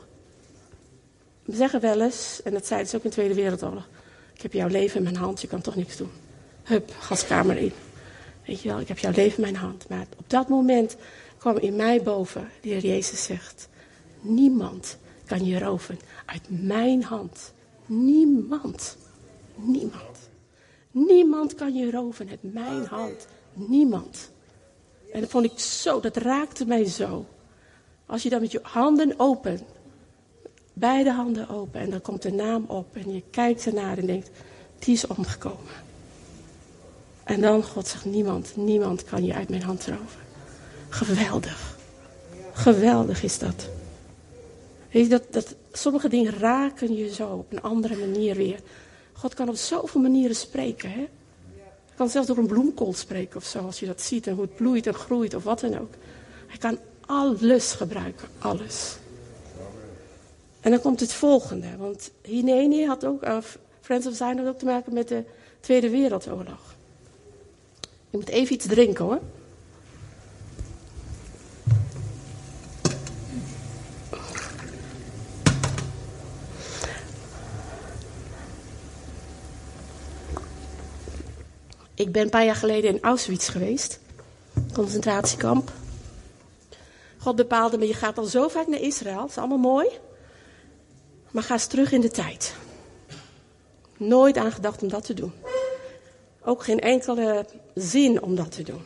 [1.44, 3.88] We zeggen wel eens, en dat zeiden ze ook in de Tweede Wereldoorlog.
[4.35, 6.21] Ik heb jouw leven in mijn hand, je kan toch niks doen.
[6.62, 7.72] Hup, gaskamer in.
[8.46, 9.88] Weet je wel, ik heb jouw leven in mijn hand.
[9.88, 10.96] Maar op dat moment
[11.38, 13.68] kwam in mij boven, de Heer Jezus zegt,
[14.20, 17.53] niemand kan je roven uit mijn hand.
[17.87, 18.96] Niemand.
[19.55, 20.18] Niemand.
[20.90, 23.27] Niemand kan je roven uit mijn hand.
[23.53, 24.31] Niemand.
[25.12, 27.27] En dat vond ik zo, dat raakte mij zo.
[28.07, 29.61] Als je dan met je handen open,
[30.72, 34.31] beide handen open, en dan komt de naam op en je kijkt ernaar en denkt,
[34.79, 35.90] die is omgekomen.
[37.32, 40.20] En dan, God zegt, niemand, niemand kan je uit mijn hand roven.
[40.88, 41.76] Geweldig.
[42.52, 43.68] Geweldig is dat.
[44.90, 48.60] Weet je, dat, dat sommige dingen raken je zo op een andere manier weer.
[49.12, 50.90] God kan op zoveel manieren spreken.
[50.90, 51.06] Hè?
[51.56, 54.42] Hij kan zelfs door een bloemkool spreken of zo, als je dat ziet en hoe
[54.42, 55.94] het bloeit en groeit of wat dan ook.
[56.46, 58.96] Hij kan alles gebruiken, alles.
[60.60, 63.38] En dan komt het volgende, want Hineni had ook, uh,
[63.80, 65.24] Friends of Zion had ook te maken met de
[65.60, 66.80] Tweede Wereldoorlog.
[68.12, 69.20] Je moet even iets drinken hoor.
[81.94, 84.01] Ik ben een paar jaar geleden in Auschwitz geweest.
[84.72, 85.72] Concentratiekamp.
[87.18, 89.20] God bepaalde me, je gaat al zo vaak naar Israël.
[89.20, 89.88] Dat is allemaal mooi.
[91.31, 92.55] Maar ga eens terug in de tijd.
[93.96, 95.33] Nooit aan gedacht om dat te doen.
[96.44, 98.83] Ook geen enkele zin om dat te doen.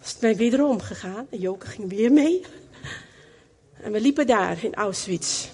[0.00, 1.26] Dus ben ik wederom gegaan.
[1.30, 2.44] En Joke ging weer mee.
[3.82, 5.48] En we liepen daar in Auschwitz.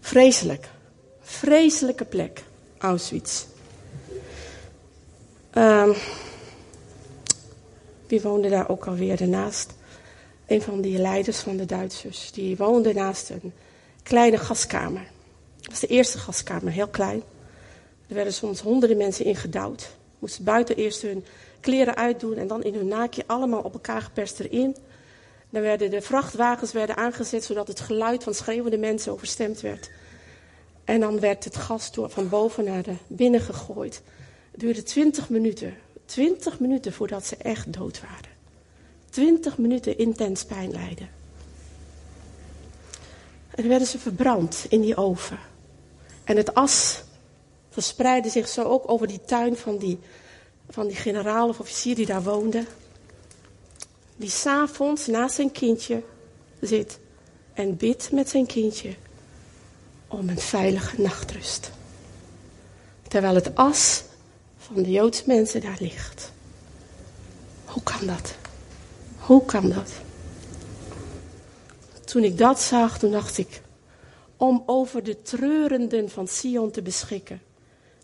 [0.00, 0.68] Vreselijk.
[1.20, 2.44] Vreselijke plek.
[2.78, 3.44] Auschwitz.
[5.54, 5.94] Um,
[8.06, 9.74] wie woonde daar ook alweer ernaast?
[10.46, 12.32] Een van die leiders van de Duitsers.
[12.32, 13.52] Die woonde naast een
[14.02, 15.06] kleine gaskamer.
[15.56, 17.22] Dat was de eerste gaskamer, heel klein.
[18.08, 19.90] Er werden soms honderden mensen ingedouwd.
[20.18, 21.24] Moesten buiten eerst hun
[21.60, 24.76] kleren uitdoen en dan in hun naakje allemaal op elkaar geperst erin.
[25.50, 29.90] Dan werden de vrachtwagens werden aangezet zodat het geluid van schreeuwende mensen overstemd werd.
[30.84, 34.02] En dan werd het gas door van boven naar de binnen gegooid.
[34.50, 35.74] Het duurde twintig minuten.
[36.04, 38.30] Twintig minuten voordat ze echt dood waren.
[39.10, 41.08] Twintig minuten intens pijn lijden.
[43.50, 45.38] En dan werden ze verbrand in die oven.
[46.24, 47.04] En het as
[47.76, 49.98] verspreidde zich zo ook over die tuin van die,
[50.68, 52.64] van die generaal of officier die daar woonde.
[54.16, 56.02] Die s'avonds naast zijn kindje
[56.60, 56.98] zit
[57.54, 58.94] en bidt met zijn kindje
[60.08, 61.70] om een veilige nachtrust.
[63.08, 64.02] Terwijl het as
[64.56, 66.32] van de Joodse mensen daar ligt.
[67.64, 68.34] Hoe kan dat?
[69.18, 69.90] Hoe kan dat?
[72.04, 73.60] Toen ik dat zag, toen dacht ik,
[74.36, 77.40] om over de treurenden van Sion te beschikken,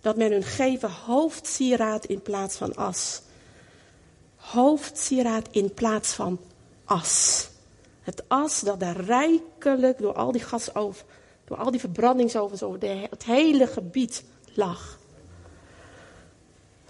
[0.03, 3.23] dat men hun geven hoofdsieraad in plaats van as.
[4.37, 6.41] Hoofdsieraad in plaats van
[6.85, 7.49] as.
[8.03, 11.07] Het as dat daar rijkelijk door al die gasoven,
[11.45, 15.01] door al die verbrandingsovens over het hele gebied lag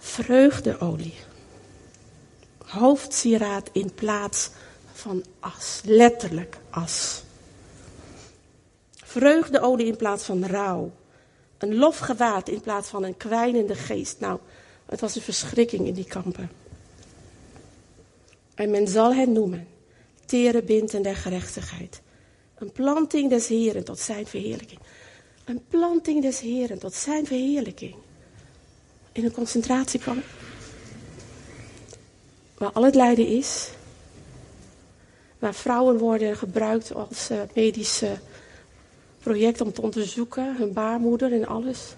[0.03, 1.15] vreugdeolie.
[2.67, 4.51] Hoofdsieraad in plaats
[4.93, 7.23] van as, letterlijk as.
[8.95, 10.93] Vreugdeolie in plaats van rouw.
[11.63, 14.21] Een lofgewaad in plaats van een kwijnende geest.
[14.21, 14.39] Nou,
[14.87, 16.51] het was een verschrikking in die kampen.
[18.55, 19.69] En men zal hen noemen,
[20.25, 22.01] terebinten der gerechtigheid.
[22.55, 24.81] Een planting des Heren tot zijn verheerlijking.
[25.45, 27.95] Een planting des Heren tot zijn verheerlijking
[29.13, 30.25] in een concentratiekamp.
[32.59, 33.71] Waar al het lijden is.
[35.39, 38.03] Waar vrouwen worden gebruikt als uh, medisch
[39.23, 41.95] project om te onderzoeken, hun baarmoeder en alles.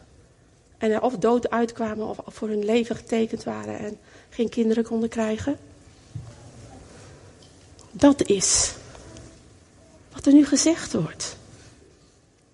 [0.79, 5.59] En of dood uitkwamen of voor hun leven getekend waren en geen kinderen konden krijgen.
[7.91, 8.75] Dat is
[10.13, 11.37] wat er nu gezegd wordt.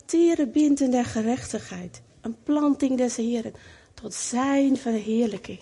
[0.05, 3.55] Tere binden der gerechtigheid, een planting des Heren
[3.95, 5.61] tot zijn verheerlijking.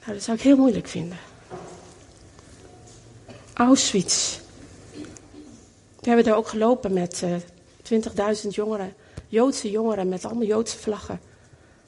[0.00, 1.18] Nou, dat zou ik heel moeilijk vinden.
[3.54, 4.38] Auschwitz.
[6.00, 8.94] We hebben daar ook gelopen met uh, eh, 20.000 jongeren,
[9.28, 11.20] Joodse jongeren met allemaal Joodse vlaggen.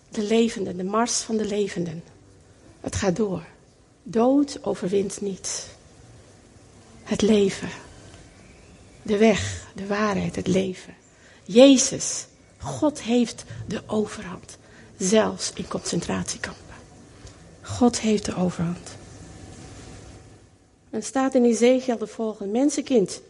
[0.08, 2.02] De levenden, de mars van de levenden.
[2.80, 3.42] Het gaat door.
[4.02, 5.68] Dood overwint niet.
[7.02, 7.68] het leven.
[9.02, 10.94] De weg, de waarheid, het leven.
[11.44, 12.26] Jezus,
[12.58, 14.58] God heeft de overhand.
[14.98, 16.74] Zelfs in concentratiekampen.
[17.62, 18.96] God heeft de overhand.
[20.90, 22.52] En staat in Ezekiel de volgende.
[22.52, 23.20] Mensenkind.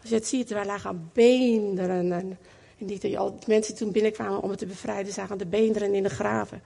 [0.00, 2.12] Als je het ziet, waar lagen beenderen.
[2.12, 2.38] En,
[2.78, 6.62] en die, mensen toen binnenkwamen om het te bevrijden, zagen de beenderen in de graven.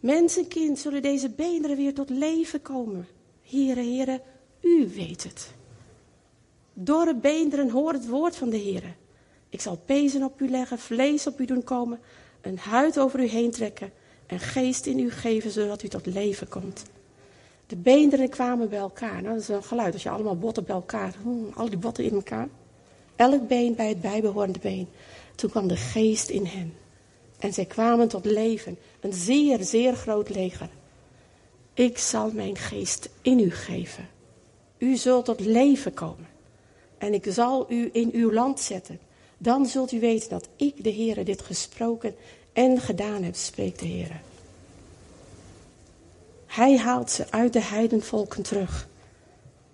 [0.00, 3.06] Mensenkind, zullen deze beenderen weer tot leven komen?
[3.42, 4.20] Here, here,
[4.60, 5.54] u weet het.
[6.72, 8.96] Dorre beenderen, hoor het woord van de Heer.
[9.48, 11.98] Ik zal pezen op u leggen, vlees op u doen komen,
[12.40, 13.92] een huid over u heen trekken
[14.26, 16.82] en geest in u geven, zodat u tot leven komt.
[17.66, 19.22] De beenderen kwamen bij elkaar.
[19.22, 22.04] Nou, dat is een geluid als je allemaal botten bij elkaar, hmm, al die botten
[22.04, 22.48] in elkaar.
[23.20, 24.88] Elk been bij het bijbehorende been.
[25.34, 26.74] Toen kwam de geest in hen.
[27.38, 28.78] En zij kwamen tot leven.
[29.00, 30.68] Een zeer, zeer groot leger.
[31.74, 34.08] Ik zal mijn geest in u geven.
[34.78, 36.26] U zult tot leven komen.
[36.98, 38.98] En ik zal u in uw land zetten.
[39.38, 42.14] Dan zult u weten dat ik, de Heere, dit gesproken
[42.52, 44.16] en gedaan heb, spreekt de Heere.
[46.46, 48.88] Hij haalt ze uit de heidenvolken terug.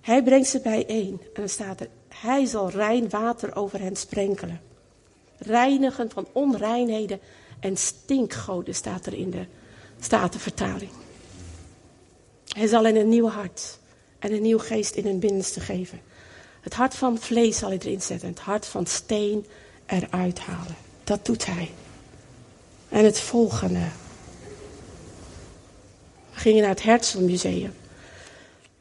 [0.00, 1.20] Hij brengt ze bijeen.
[1.20, 1.88] En dan staat er,
[2.20, 4.60] hij zal rein water over hen sprenkelen.
[5.38, 7.20] Reinigen van onreinheden
[7.60, 9.46] en stinkgoden staat er in de
[10.00, 10.90] Statenvertaling.
[12.46, 13.78] Hij zal hen een nieuw hart
[14.18, 16.00] en een nieuw geest in hun binnenste geven.
[16.60, 18.28] Het hart van vlees zal hij erin zetten.
[18.28, 19.46] Het hart van steen
[19.86, 20.76] eruit halen.
[21.04, 21.70] Dat doet hij.
[22.88, 23.88] En het volgende.
[26.32, 27.74] We gingen naar het Herzlmuseum.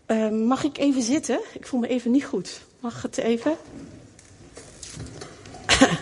[0.07, 1.39] Uh, mag ik even zitten?
[1.53, 2.61] Ik voel me even niet goed.
[2.85, 3.57] Mag het even?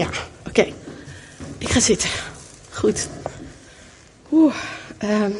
[0.00, 0.10] ja,
[0.46, 0.72] oké.
[1.58, 2.10] Ik ga zitten.
[2.70, 3.08] Goed.
[4.32, 4.54] Oeh,
[5.02, 5.36] um.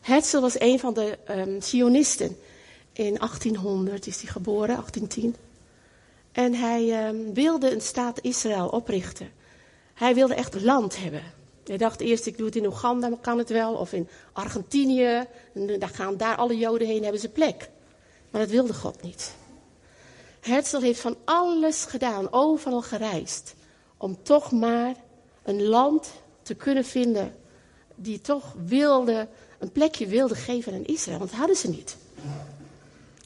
[0.00, 2.36] Herzl was een van de um, Zionisten.
[2.92, 5.36] In 1800 is hij geboren, 1810.
[6.32, 9.30] En hij um, wilde een staat Israël oprichten.
[9.94, 11.22] Hij wilde echt land hebben.
[11.70, 13.74] Hij dacht eerst, ik doe het in Oeganda, kan het wel.
[13.74, 15.24] Of in Argentinië.
[15.54, 17.70] En daar gaan daar alle Joden heen, hebben ze plek.
[18.30, 19.34] Maar dat wilde God niet.
[20.40, 23.54] Herzl heeft van alles gedaan, overal gereisd.
[23.96, 24.94] Om toch maar
[25.42, 27.34] een land te kunnen vinden
[27.94, 29.28] die toch wilde
[29.58, 31.96] een plekje wilde geven aan Israël, want dat hadden ze niet.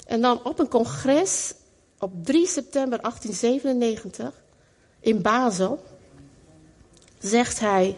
[0.06, 1.54] En dan op een congres
[1.98, 4.42] op 3 september 1897
[5.00, 5.82] in Basel
[7.18, 7.96] zegt hij,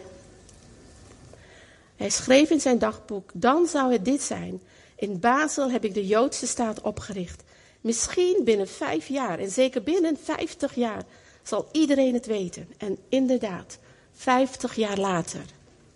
[1.97, 4.61] hij schreef in zijn dagboek, dan zou het dit zijn.
[4.95, 7.43] In Basel heb ik de Joodse staat opgericht.
[7.81, 11.03] Misschien binnen vijf jaar en zeker binnen vijftig jaar
[11.43, 12.67] zal iedereen het weten.
[12.77, 13.77] En inderdaad,
[14.13, 15.45] vijftig jaar later,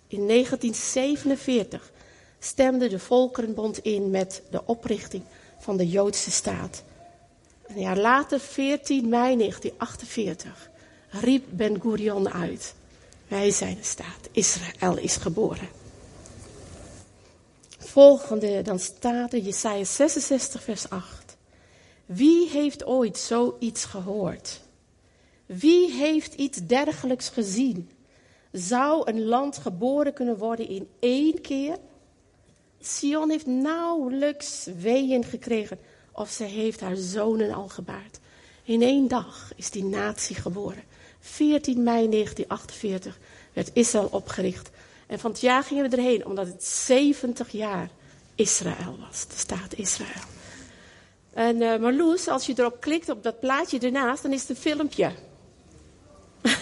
[0.06, 1.92] in 1947,
[2.38, 5.22] stemde de Volkerenbond in met de oprichting
[5.58, 6.82] van de Joodse staat.
[7.66, 10.70] Een jaar later, 14 mei 1948,
[11.08, 12.74] riep Ben Gurion uit:
[13.28, 15.81] Wij zijn de staat, Israël is geboren.
[17.84, 21.36] Volgende, dan staat er Jesaja 66, vers 8.
[22.06, 24.60] Wie heeft ooit zoiets gehoord?
[25.46, 27.90] Wie heeft iets dergelijks gezien?
[28.52, 31.76] Zou een land geboren kunnen worden in één keer?
[32.80, 35.78] Sion heeft nauwelijks weeën gekregen
[36.12, 38.18] of ze heeft haar zonen al gebaard.
[38.64, 40.82] In één dag is die natie geboren.
[41.20, 43.18] 14 mei 1948
[43.52, 44.70] werd Israël opgericht.
[45.12, 47.90] En van het jaar gingen we erheen omdat het 70 jaar
[48.34, 50.22] Israël was, de staat Israël.
[51.32, 54.56] En uh, Marloes, als je erop klikt op dat plaatje ernaast, dan is het een
[54.56, 55.12] filmpje.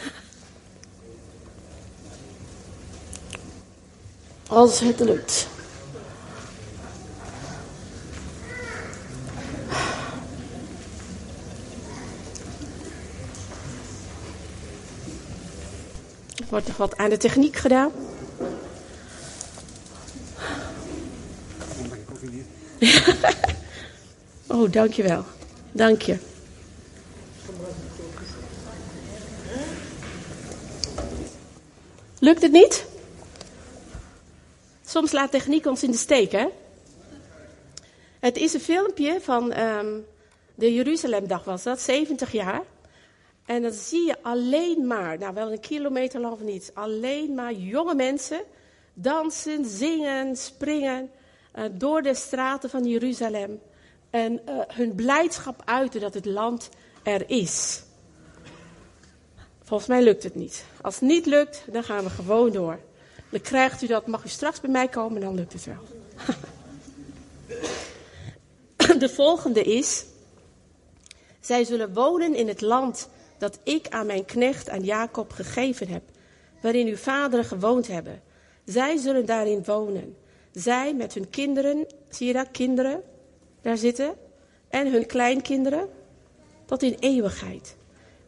[4.48, 5.48] als het lukt.
[16.48, 18.09] wordt er wat aan de techniek gedaan.
[24.46, 25.24] oh, dankjewel.
[25.72, 26.18] Dank je.
[32.18, 32.86] Lukt het niet?
[34.84, 36.46] Soms laat techniek ons in de steek, hè?
[38.20, 40.04] Het is een filmpje van um,
[40.54, 42.62] de Jeruzalemdag was dat, 70 jaar.
[43.46, 47.52] En dan zie je alleen maar, nou wel een kilometer lang of niet, alleen maar
[47.52, 48.40] jonge mensen
[48.94, 51.10] dansen, zingen, springen
[51.54, 53.60] uh, door de straten van Jeruzalem.
[54.10, 56.68] En uh, hun blijdschap uiten dat het land
[57.02, 57.82] er is.
[59.62, 60.64] Volgens mij lukt het niet.
[60.80, 62.78] Als het niet lukt, dan gaan we gewoon door.
[63.30, 65.82] Dan krijgt u dat, mag u straks bij mij komen, dan lukt het wel.
[68.98, 70.04] de volgende is,
[71.40, 76.02] zij zullen wonen in het land dat ik aan mijn knecht aan Jacob gegeven heb,
[76.62, 78.22] waarin uw vaderen gewoond hebben.
[78.64, 80.16] Zij zullen daarin wonen.
[80.52, 83.02] Zij met hun kinderen, zie je dat, kinderen,
[83.60, 84.14] daar zitten,
[84.68, 85.88] en hun kleinkinderen,
[86.64, 87.76] tot in eeuwigheid.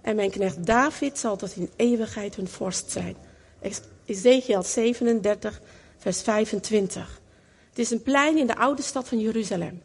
[0.01, 3.17] En mijn knecht David zal tot in eeuwigheid hun vorst zijn.
[4.05, 5.61] Ezekiel 37,
[5.99, 7.21] vers 25.
[7.69, 9.83] Het is een plein in de oude stad van Jeruzalem.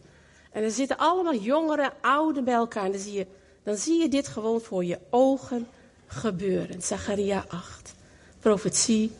[0.51, 2.85] En er zitten allemaal jongeren, ouden bij elkaar.
[2.85, 3.25] En dan zie, je,
[3.63, 5.67] dan zie je dit gewoon voor je ogen
[6.05, 6.81] gebeuren.
[6.81, 7.93] Zacharia 8.
[8.39, 9.11] Profetie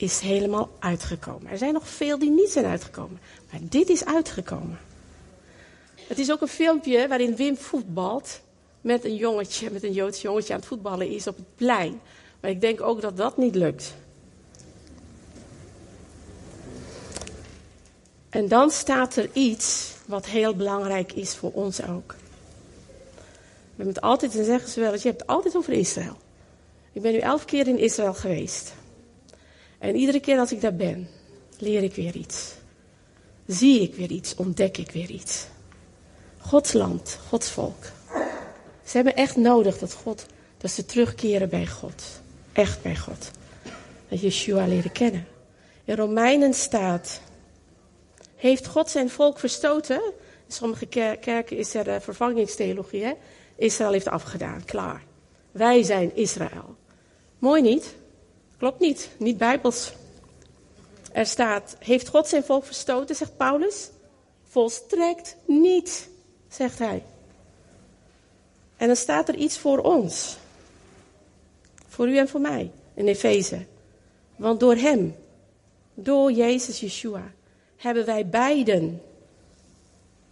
[0.00, 1.50] is helemaal uitgekomen.
[1.50, 3.20] Er zijn nog veel die niet zijn uitgekomen.
[3.50, 4.78] Maar dit is uitgekomen.
[5.94, 8.40] Het is ook een filmpje waarin Wim voetbalt
[8.80, 12.00] met een jongetje, met een Joods jongetje aan het voetballen is op het plein.
[12.40, 13.94] Maar ik denk ook dat dat niet lukt.
[18.28, 22.14] En dan staat er iets wat heel belangrijk is voor ons ook.
[23.74, 26.16] We het altijd, en zeggen ze wel, je hebt het altijd over Israël.
[26.92, 28.72] Ik ben nu elf keer in Israël geweest.
[29.78, 31.08] En iedere keer als ik daar ben,
[31.58, 32.54] leer ik weer iets.
[33.46, 35.46] Zie ik weer iets, ontdek ik weer iets.
[36.38, 37.84] Gods land, Gods volk.
[38.84, 40.26] Ze hebben echt nodig dat God,
[40.58, 42.02] dat ze terugkeren bij God.
[42.52, 43.30] Echt bij God.
[44.08, 45.26] Dat Yeshua leren kennen.
[45.84, 47.20] In Romeinen staat,
[48.36, 50.02] heeft God zijn volk verstoten?
[50.46, 50.86] In sommige
[51.20, 53.12] kerken is er uh, vervangingstheologie, hè?
[53.56, 55.02] Israël heeft afgedaan, klaar.
[55.50, 56.76] Wij zijn Israël.
[57.38, 57.94] Mooi niet?
[58.58, 59.92] Klopt niet, niet bijbels.
[61.12, 63.90] Er staat, heeft God zijn volk verstoten, zegt Paulus?
[64.48, 66.08] Volstrekt niet,
[66.48, 67.02] zegt hij.
[68.76, 70.36] En dan staat er iets voor ons.
[71.88, 73.66] Voor u en voor mij in Efeze.
[74.36, 75.16] Want door hem,
[75.94, 77.32] door Jezus Yeshua,
[77.76, 79.02] hebben wij beiden,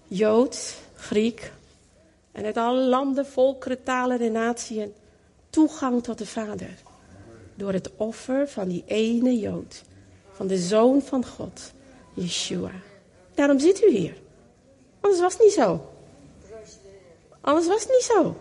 [0.09, 1.53] Jood, Griek,
[2.33, 4.95] en uit alle landen, volkeren, talen en natieën,
[5.51, 6.86] toegang tot de Vader.
[7.57, 9.83] Door het offer van die ene Jood,
[10.33, 11.73] van de Zoon van God,
[12.15, 12.73] Yeshua.
[13.35, 14.17] Daarom zit u hier.
[15.01, 15.93] Anders was het niet zo.
[17.41, 18.37] Anders was het niet zo.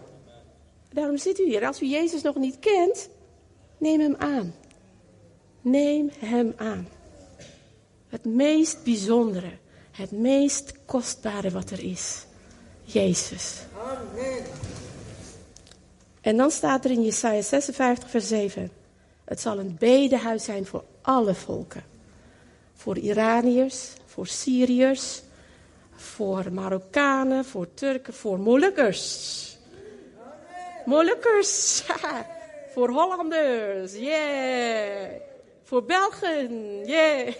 [0.94, 1.66] Daarom zit u hier.
[1.66, 3.10] Als u Jezus nog niet kent,
[3.78, 4.56] neem hem aan.
[5.62, 6.88] Neem hem aan.
[8.08, 9.52] Het meest bijzondere,
[9.92, 12.26] het meest kostbare wat er is.
[12.84, 13.58] Jezus.
[13.78, 14.44] Amen.
[16.22, 18.72] En dan staat er in Jesaja 56, vers 7.
[19.26, 21.84] Het zal een bedehuis zijn voor alle volken.
[22.74, 25.22] Voor Iraniërs, voor Syriërs,
[25.96, 29.58] voor Marokkanen, voor Turken, voor Molukkers.
[30.86, 31.84] Molukkers,
[32.74, 35.10] voor Hollanders, yeah.
[35.64, 37.34] Voor Belgen, yeah.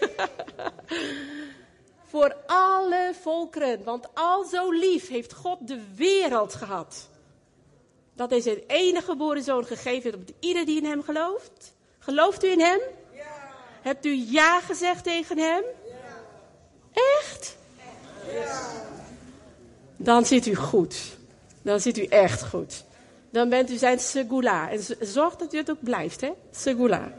[2.10, 7.08] voor alle volkeren, want al zo lief heeft God de wereld gehad.
[8.14, 11.74] Dat hij zijn enige geboren zoon gegeven heeft op ieder die in hem gelooft.
[12.06, 12.80] Gelooft u in hem?
[13.12, 13.24] Ja.
[13.82, 15.62] Hebt u ja gezegd tegen hem?
[15.86, 17.02] Ja.
[17.20, 17.56] Echt?
[19.96, 21.16] Dan zit u goed.
[21.62, 22.84] Dan zit u echt goed.
[23.30, 24.70] Dan bent u zijn segula.
[24.70, 26.32] En zorg dat u het ook blijft, hè?
[26.50, 27.12] Segula.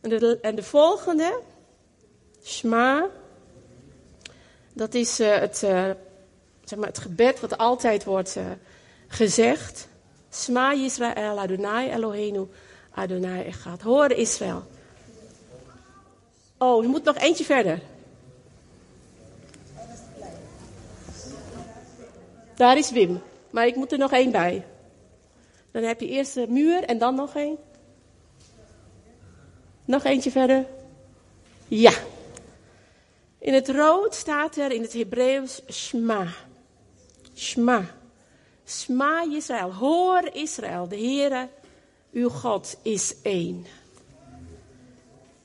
[0.00, 1.40] En de, en de volgende,
[2.44, 3.08] Shma,
[4.72, 5.90] dat is uh, het, uh,
[6.64, 8.44] zeg maar het gebed wat altijd wordt uh,
[9.08, 9.88] gezegd.
[10.32, 12.48] Shma Yisrael Adonai Eloheinu
[12.94, 13.82] Adonai Echad.
[13.82, 14.62] Hoor Israël.
[16.58, 17.80] Oh, je moet nog eentje verder.
[22.54, 23.22] Daar is Wim.
[23.50, 24.66] Maar ik moet er nog één bij.
[25.70, 27.58] Dan heb je eerst de muur en dan nog één.
[29.84, 30.66] Nog eentje verder.
[31.68, 31.92] Ja.
[33.38, 36.26] In het rood staat er in het Hebreeuws Shma.
[37.36, 37.84] Shma.
[38.66, 39.72] Shma Israël.
[39.72, 40.88] Hoor Israël.
[40.88, 41.48] De Heere,
[42.14, 43.66] uw God, is één.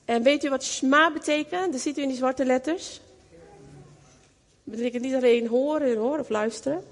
[0.04, 1.72] En weet u wat Shma betekent?
[1.72, 3.00] Dat ziet u in die zwarte letters.
[4.64, 6.82] Dat betekent niet alleen horen, horen of luisteren.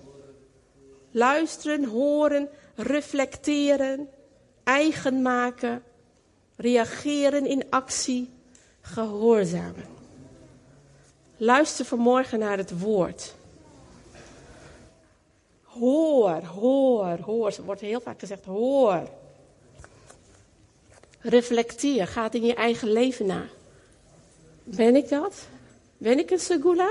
[1.11, 4.09] Luisteren, horen, reflecteren,
[4.65, 5.83] eigen maken,
[6.57, 8.31] reageren in actie,
[8.81, 9.85] gehoorzamen.
[11.37, 13.35] Luister vanmorgen naar het woord.
[15.63, 17.49] Hoor, hoor, hoor.
[17.57, 19.09] Er wordt heel vaak gezegd hoor.
[21.21, 23.47] Reflecteer, ga in je eigen leven na.
[24.65, 25.47] Ben ik dat?
[25.97, 26.91] Ben ik een segula?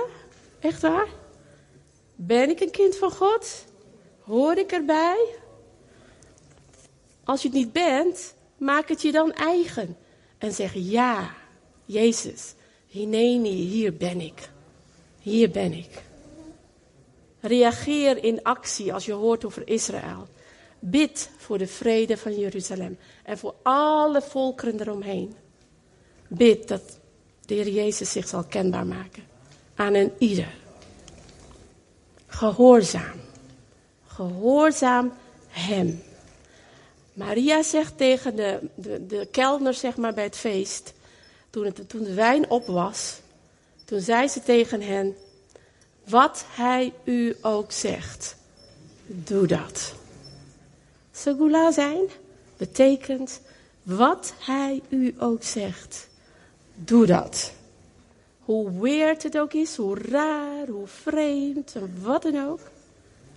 [0.59, 1.07] Echt waar?
[2.15, 3.65] Ben ik een kind van God?
[4.19, 5.35] Hoor ik erbij?
[7.23, 9.97] Als je het niet bent, maak het je dan eigen.
[10.37, 11.35] En zeg ja,
[11.85, 12.53] Jezus,
[12.87, 14.49] Hineni, hier ben ik.
[15.19, 16.03] Hier ben ik.
[17.39, 20.27] Reageer in actie als je hoort over Israël.
[20.79, 25.35] Bid voor de vrede van Jeruzalem en voor alle volkeren eromheen.
[26.27, 26.99] Bid dat
[27.45, 29.23] de Heer Jezus zich zal kenbaar maken
[29.75, 30.55] aan een ieder.
[32.27, 33.19] Gehoorzaam.
[34.07, 35.13] Gehoorzaam
[35.47, 36.03] Hem.
[37.13, 40.93] Maria zegt tegen de, de, de kelner zeg maar, bij het feest,
[41.49, 43.19] toen, het, toen de wijn op was,
[43.85, 45.15] toen zei ze tegen hen,
[46.03, 48.35] wat hij u ook zegt,
[49.05, 49.93] doe dat.
[51.17, 52.09] Segula zijn
[52.57, 53.41] betekent
[53.83, 56.07] wat hij u ook zegt,
[56.75, 57.53] doe dat.
[58.39, 62.59] Hoe weird het ook is, hoe raar, hoe vreemd, wat dan ook,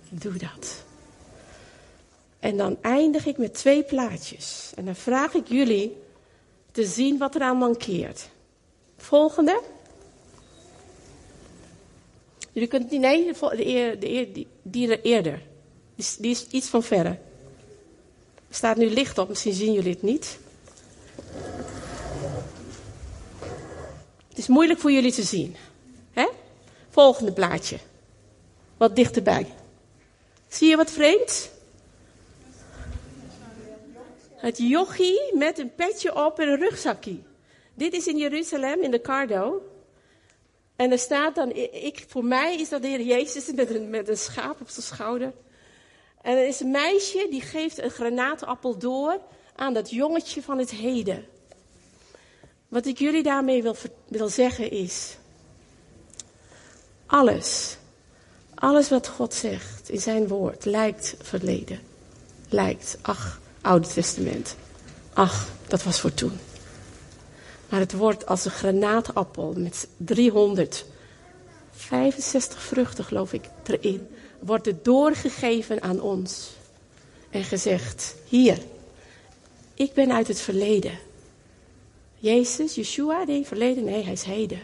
[0.09, 0.83] doe dat.
[2.39, 4.71] En dan eindig ik met twee plaatjes.
[4.75, 5.97] En dan vraag ik jullie
[6.71, 8.29] te zien wat er aan mankeert.
[8.97, 9.61] Volgende.
[12.51, 15.41] Jullie kunnen niet, nee, de, eer, de die, eerder.
[15.95, 17.17] Die die is iets van verre.
[18.51, 20.39] Er staat nu licht op, misschien zien jullie het niet.
[24.29, 25.55] Het is moeilijk voor jullie te zien.
[26.11, 26.27] Hè?
[26.89, 27.77] Volgende plaatje.
[28.77, 29.47] Wat dichterbij.
[30.47, 31.49] Zie je wat vreemd?
[34.35, 37.19] Het jochie met een petje op en een rugzakje.
[37.73, 39.61] Dit is in Jeruzalem, in de Cardo.
[40.75, 44.07] En er staat dan, ik, voor mij is dat de Heer Jezus met een, met
[44.07, 45.33] een schaap op zijn schouder.
[46.21, 49.19] En er is een meisje die geeft een granaatappel door
[49.55, 51.25] aan dat jongetje van het heden.
[52.67, 53.75] Wat ik jullie daarmee wil,
[54.07, 55.17] wil zeggen is,
[57.05, 57.77] alles,
[58.55, 61.79] alles wat God zegt in zijn woord lijkt verleden.
[62.49, 64.55] Lijkt, ach, Oude Testament.
[65.13, 66.39] Ach, dat was voor toen.
[67.69, 74.07] Maar het wordt als een granaatappel met 365 vruchten, geloof ik, erin.
[74.41, 76.49] Wordt het doorgegeven aan ons.
[77.29, 78.57] En gezegd, hier,
[79.73, 80.99] ik ben uit het verleden.
[82.17, 84.59] Jezus, Yeshua, nee, verleden, nee, hij is heden.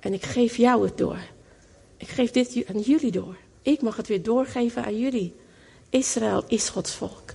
[0.00, 1.18] En ik geef jou het door.
[1.96, 3.36] Ik geef dit aan jullie door.
[3.62, 5.34] Ik mag het weer doorgeven aan jullie.
[5.90, 7.34] Israël is Gods volk.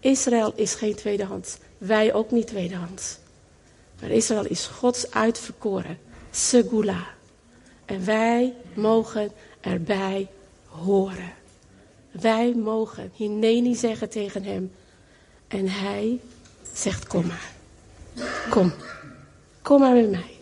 [0.00, 1.56] Israël is geen tweedehands.
[1.78, 3.16] Wij ook niet tweedehands.
[4.00, 5.98] Maar Israël is Gods uitverkoren.
[6.30, 7.06] Segula.
[7.84, 10.28] En wij mogen erbij
[10.82, 11.32] horen.
[12.10, 14.72] Wij mogen Hineni zeggen tegen hem.
[15.48, 16.20] En hij
[16.72, 17.52] zegt: Kom maar.
[18.50, 18.72] Kom.
[19.62, 20.36] Kom maar met mij.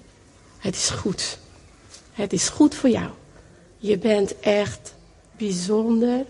[0.58, 1.38] Het is goed.
[2.12, 3.10] Het is goed voor jou.
[3.78, 4.94] Je bent echt
[5.36, 6.24] bijzonder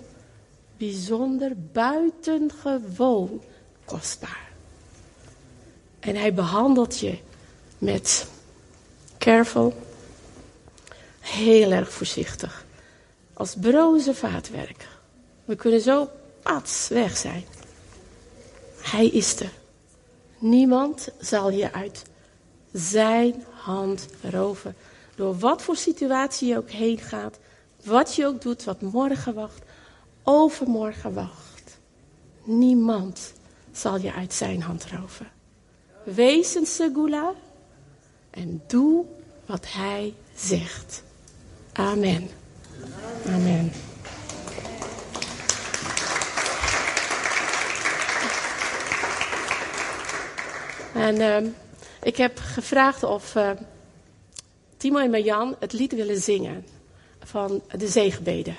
[0.83, 3.43] bijzonder, buitengewoon
[3.85, 4.51] kostbaar.
[6.01, 7.19] En hij behandelt je
[7.79, 8.27] met
[9.19, 9.75] careful,
[11.21, 12.62] heel erg voorzichtig.
[13.43, 14.89] Als broze vaatwerk.
[15.45, 16.09] We kunnen zo
[16.43, 17.45] pats weg zijn.
[18.81, 19.53] Hij is er.
[20.39, 22.03] Niemand zal je uit
[22.73, 24.77] zijn hand roven.
[25.15, 27.39] Door wat voor situatie je ook heen gaat.
[27.85, 29.63] Wat je ook doet, wat morgen wacht
[30.23, 31.79] overmorgen wacht.
[32.43, 33.33] Niemand
[33.73, 35.31] zal je uit zijn hand roven.
[36.05, 37.33] Wees een segula
[38.31, 39.05] en doe
[39.47, 41.03] wat hij zegt.
[41.73, 42.41] Amen.
[43.27, 43.73] Amen.
[50.95, 51.51] En uh,
[52.03, 53.51] ik heb gevraagd of uh,
[54.77, 56.67] Timo en Marjan het lied willen zingen
[57.25, 58.57] van de zegenbeden.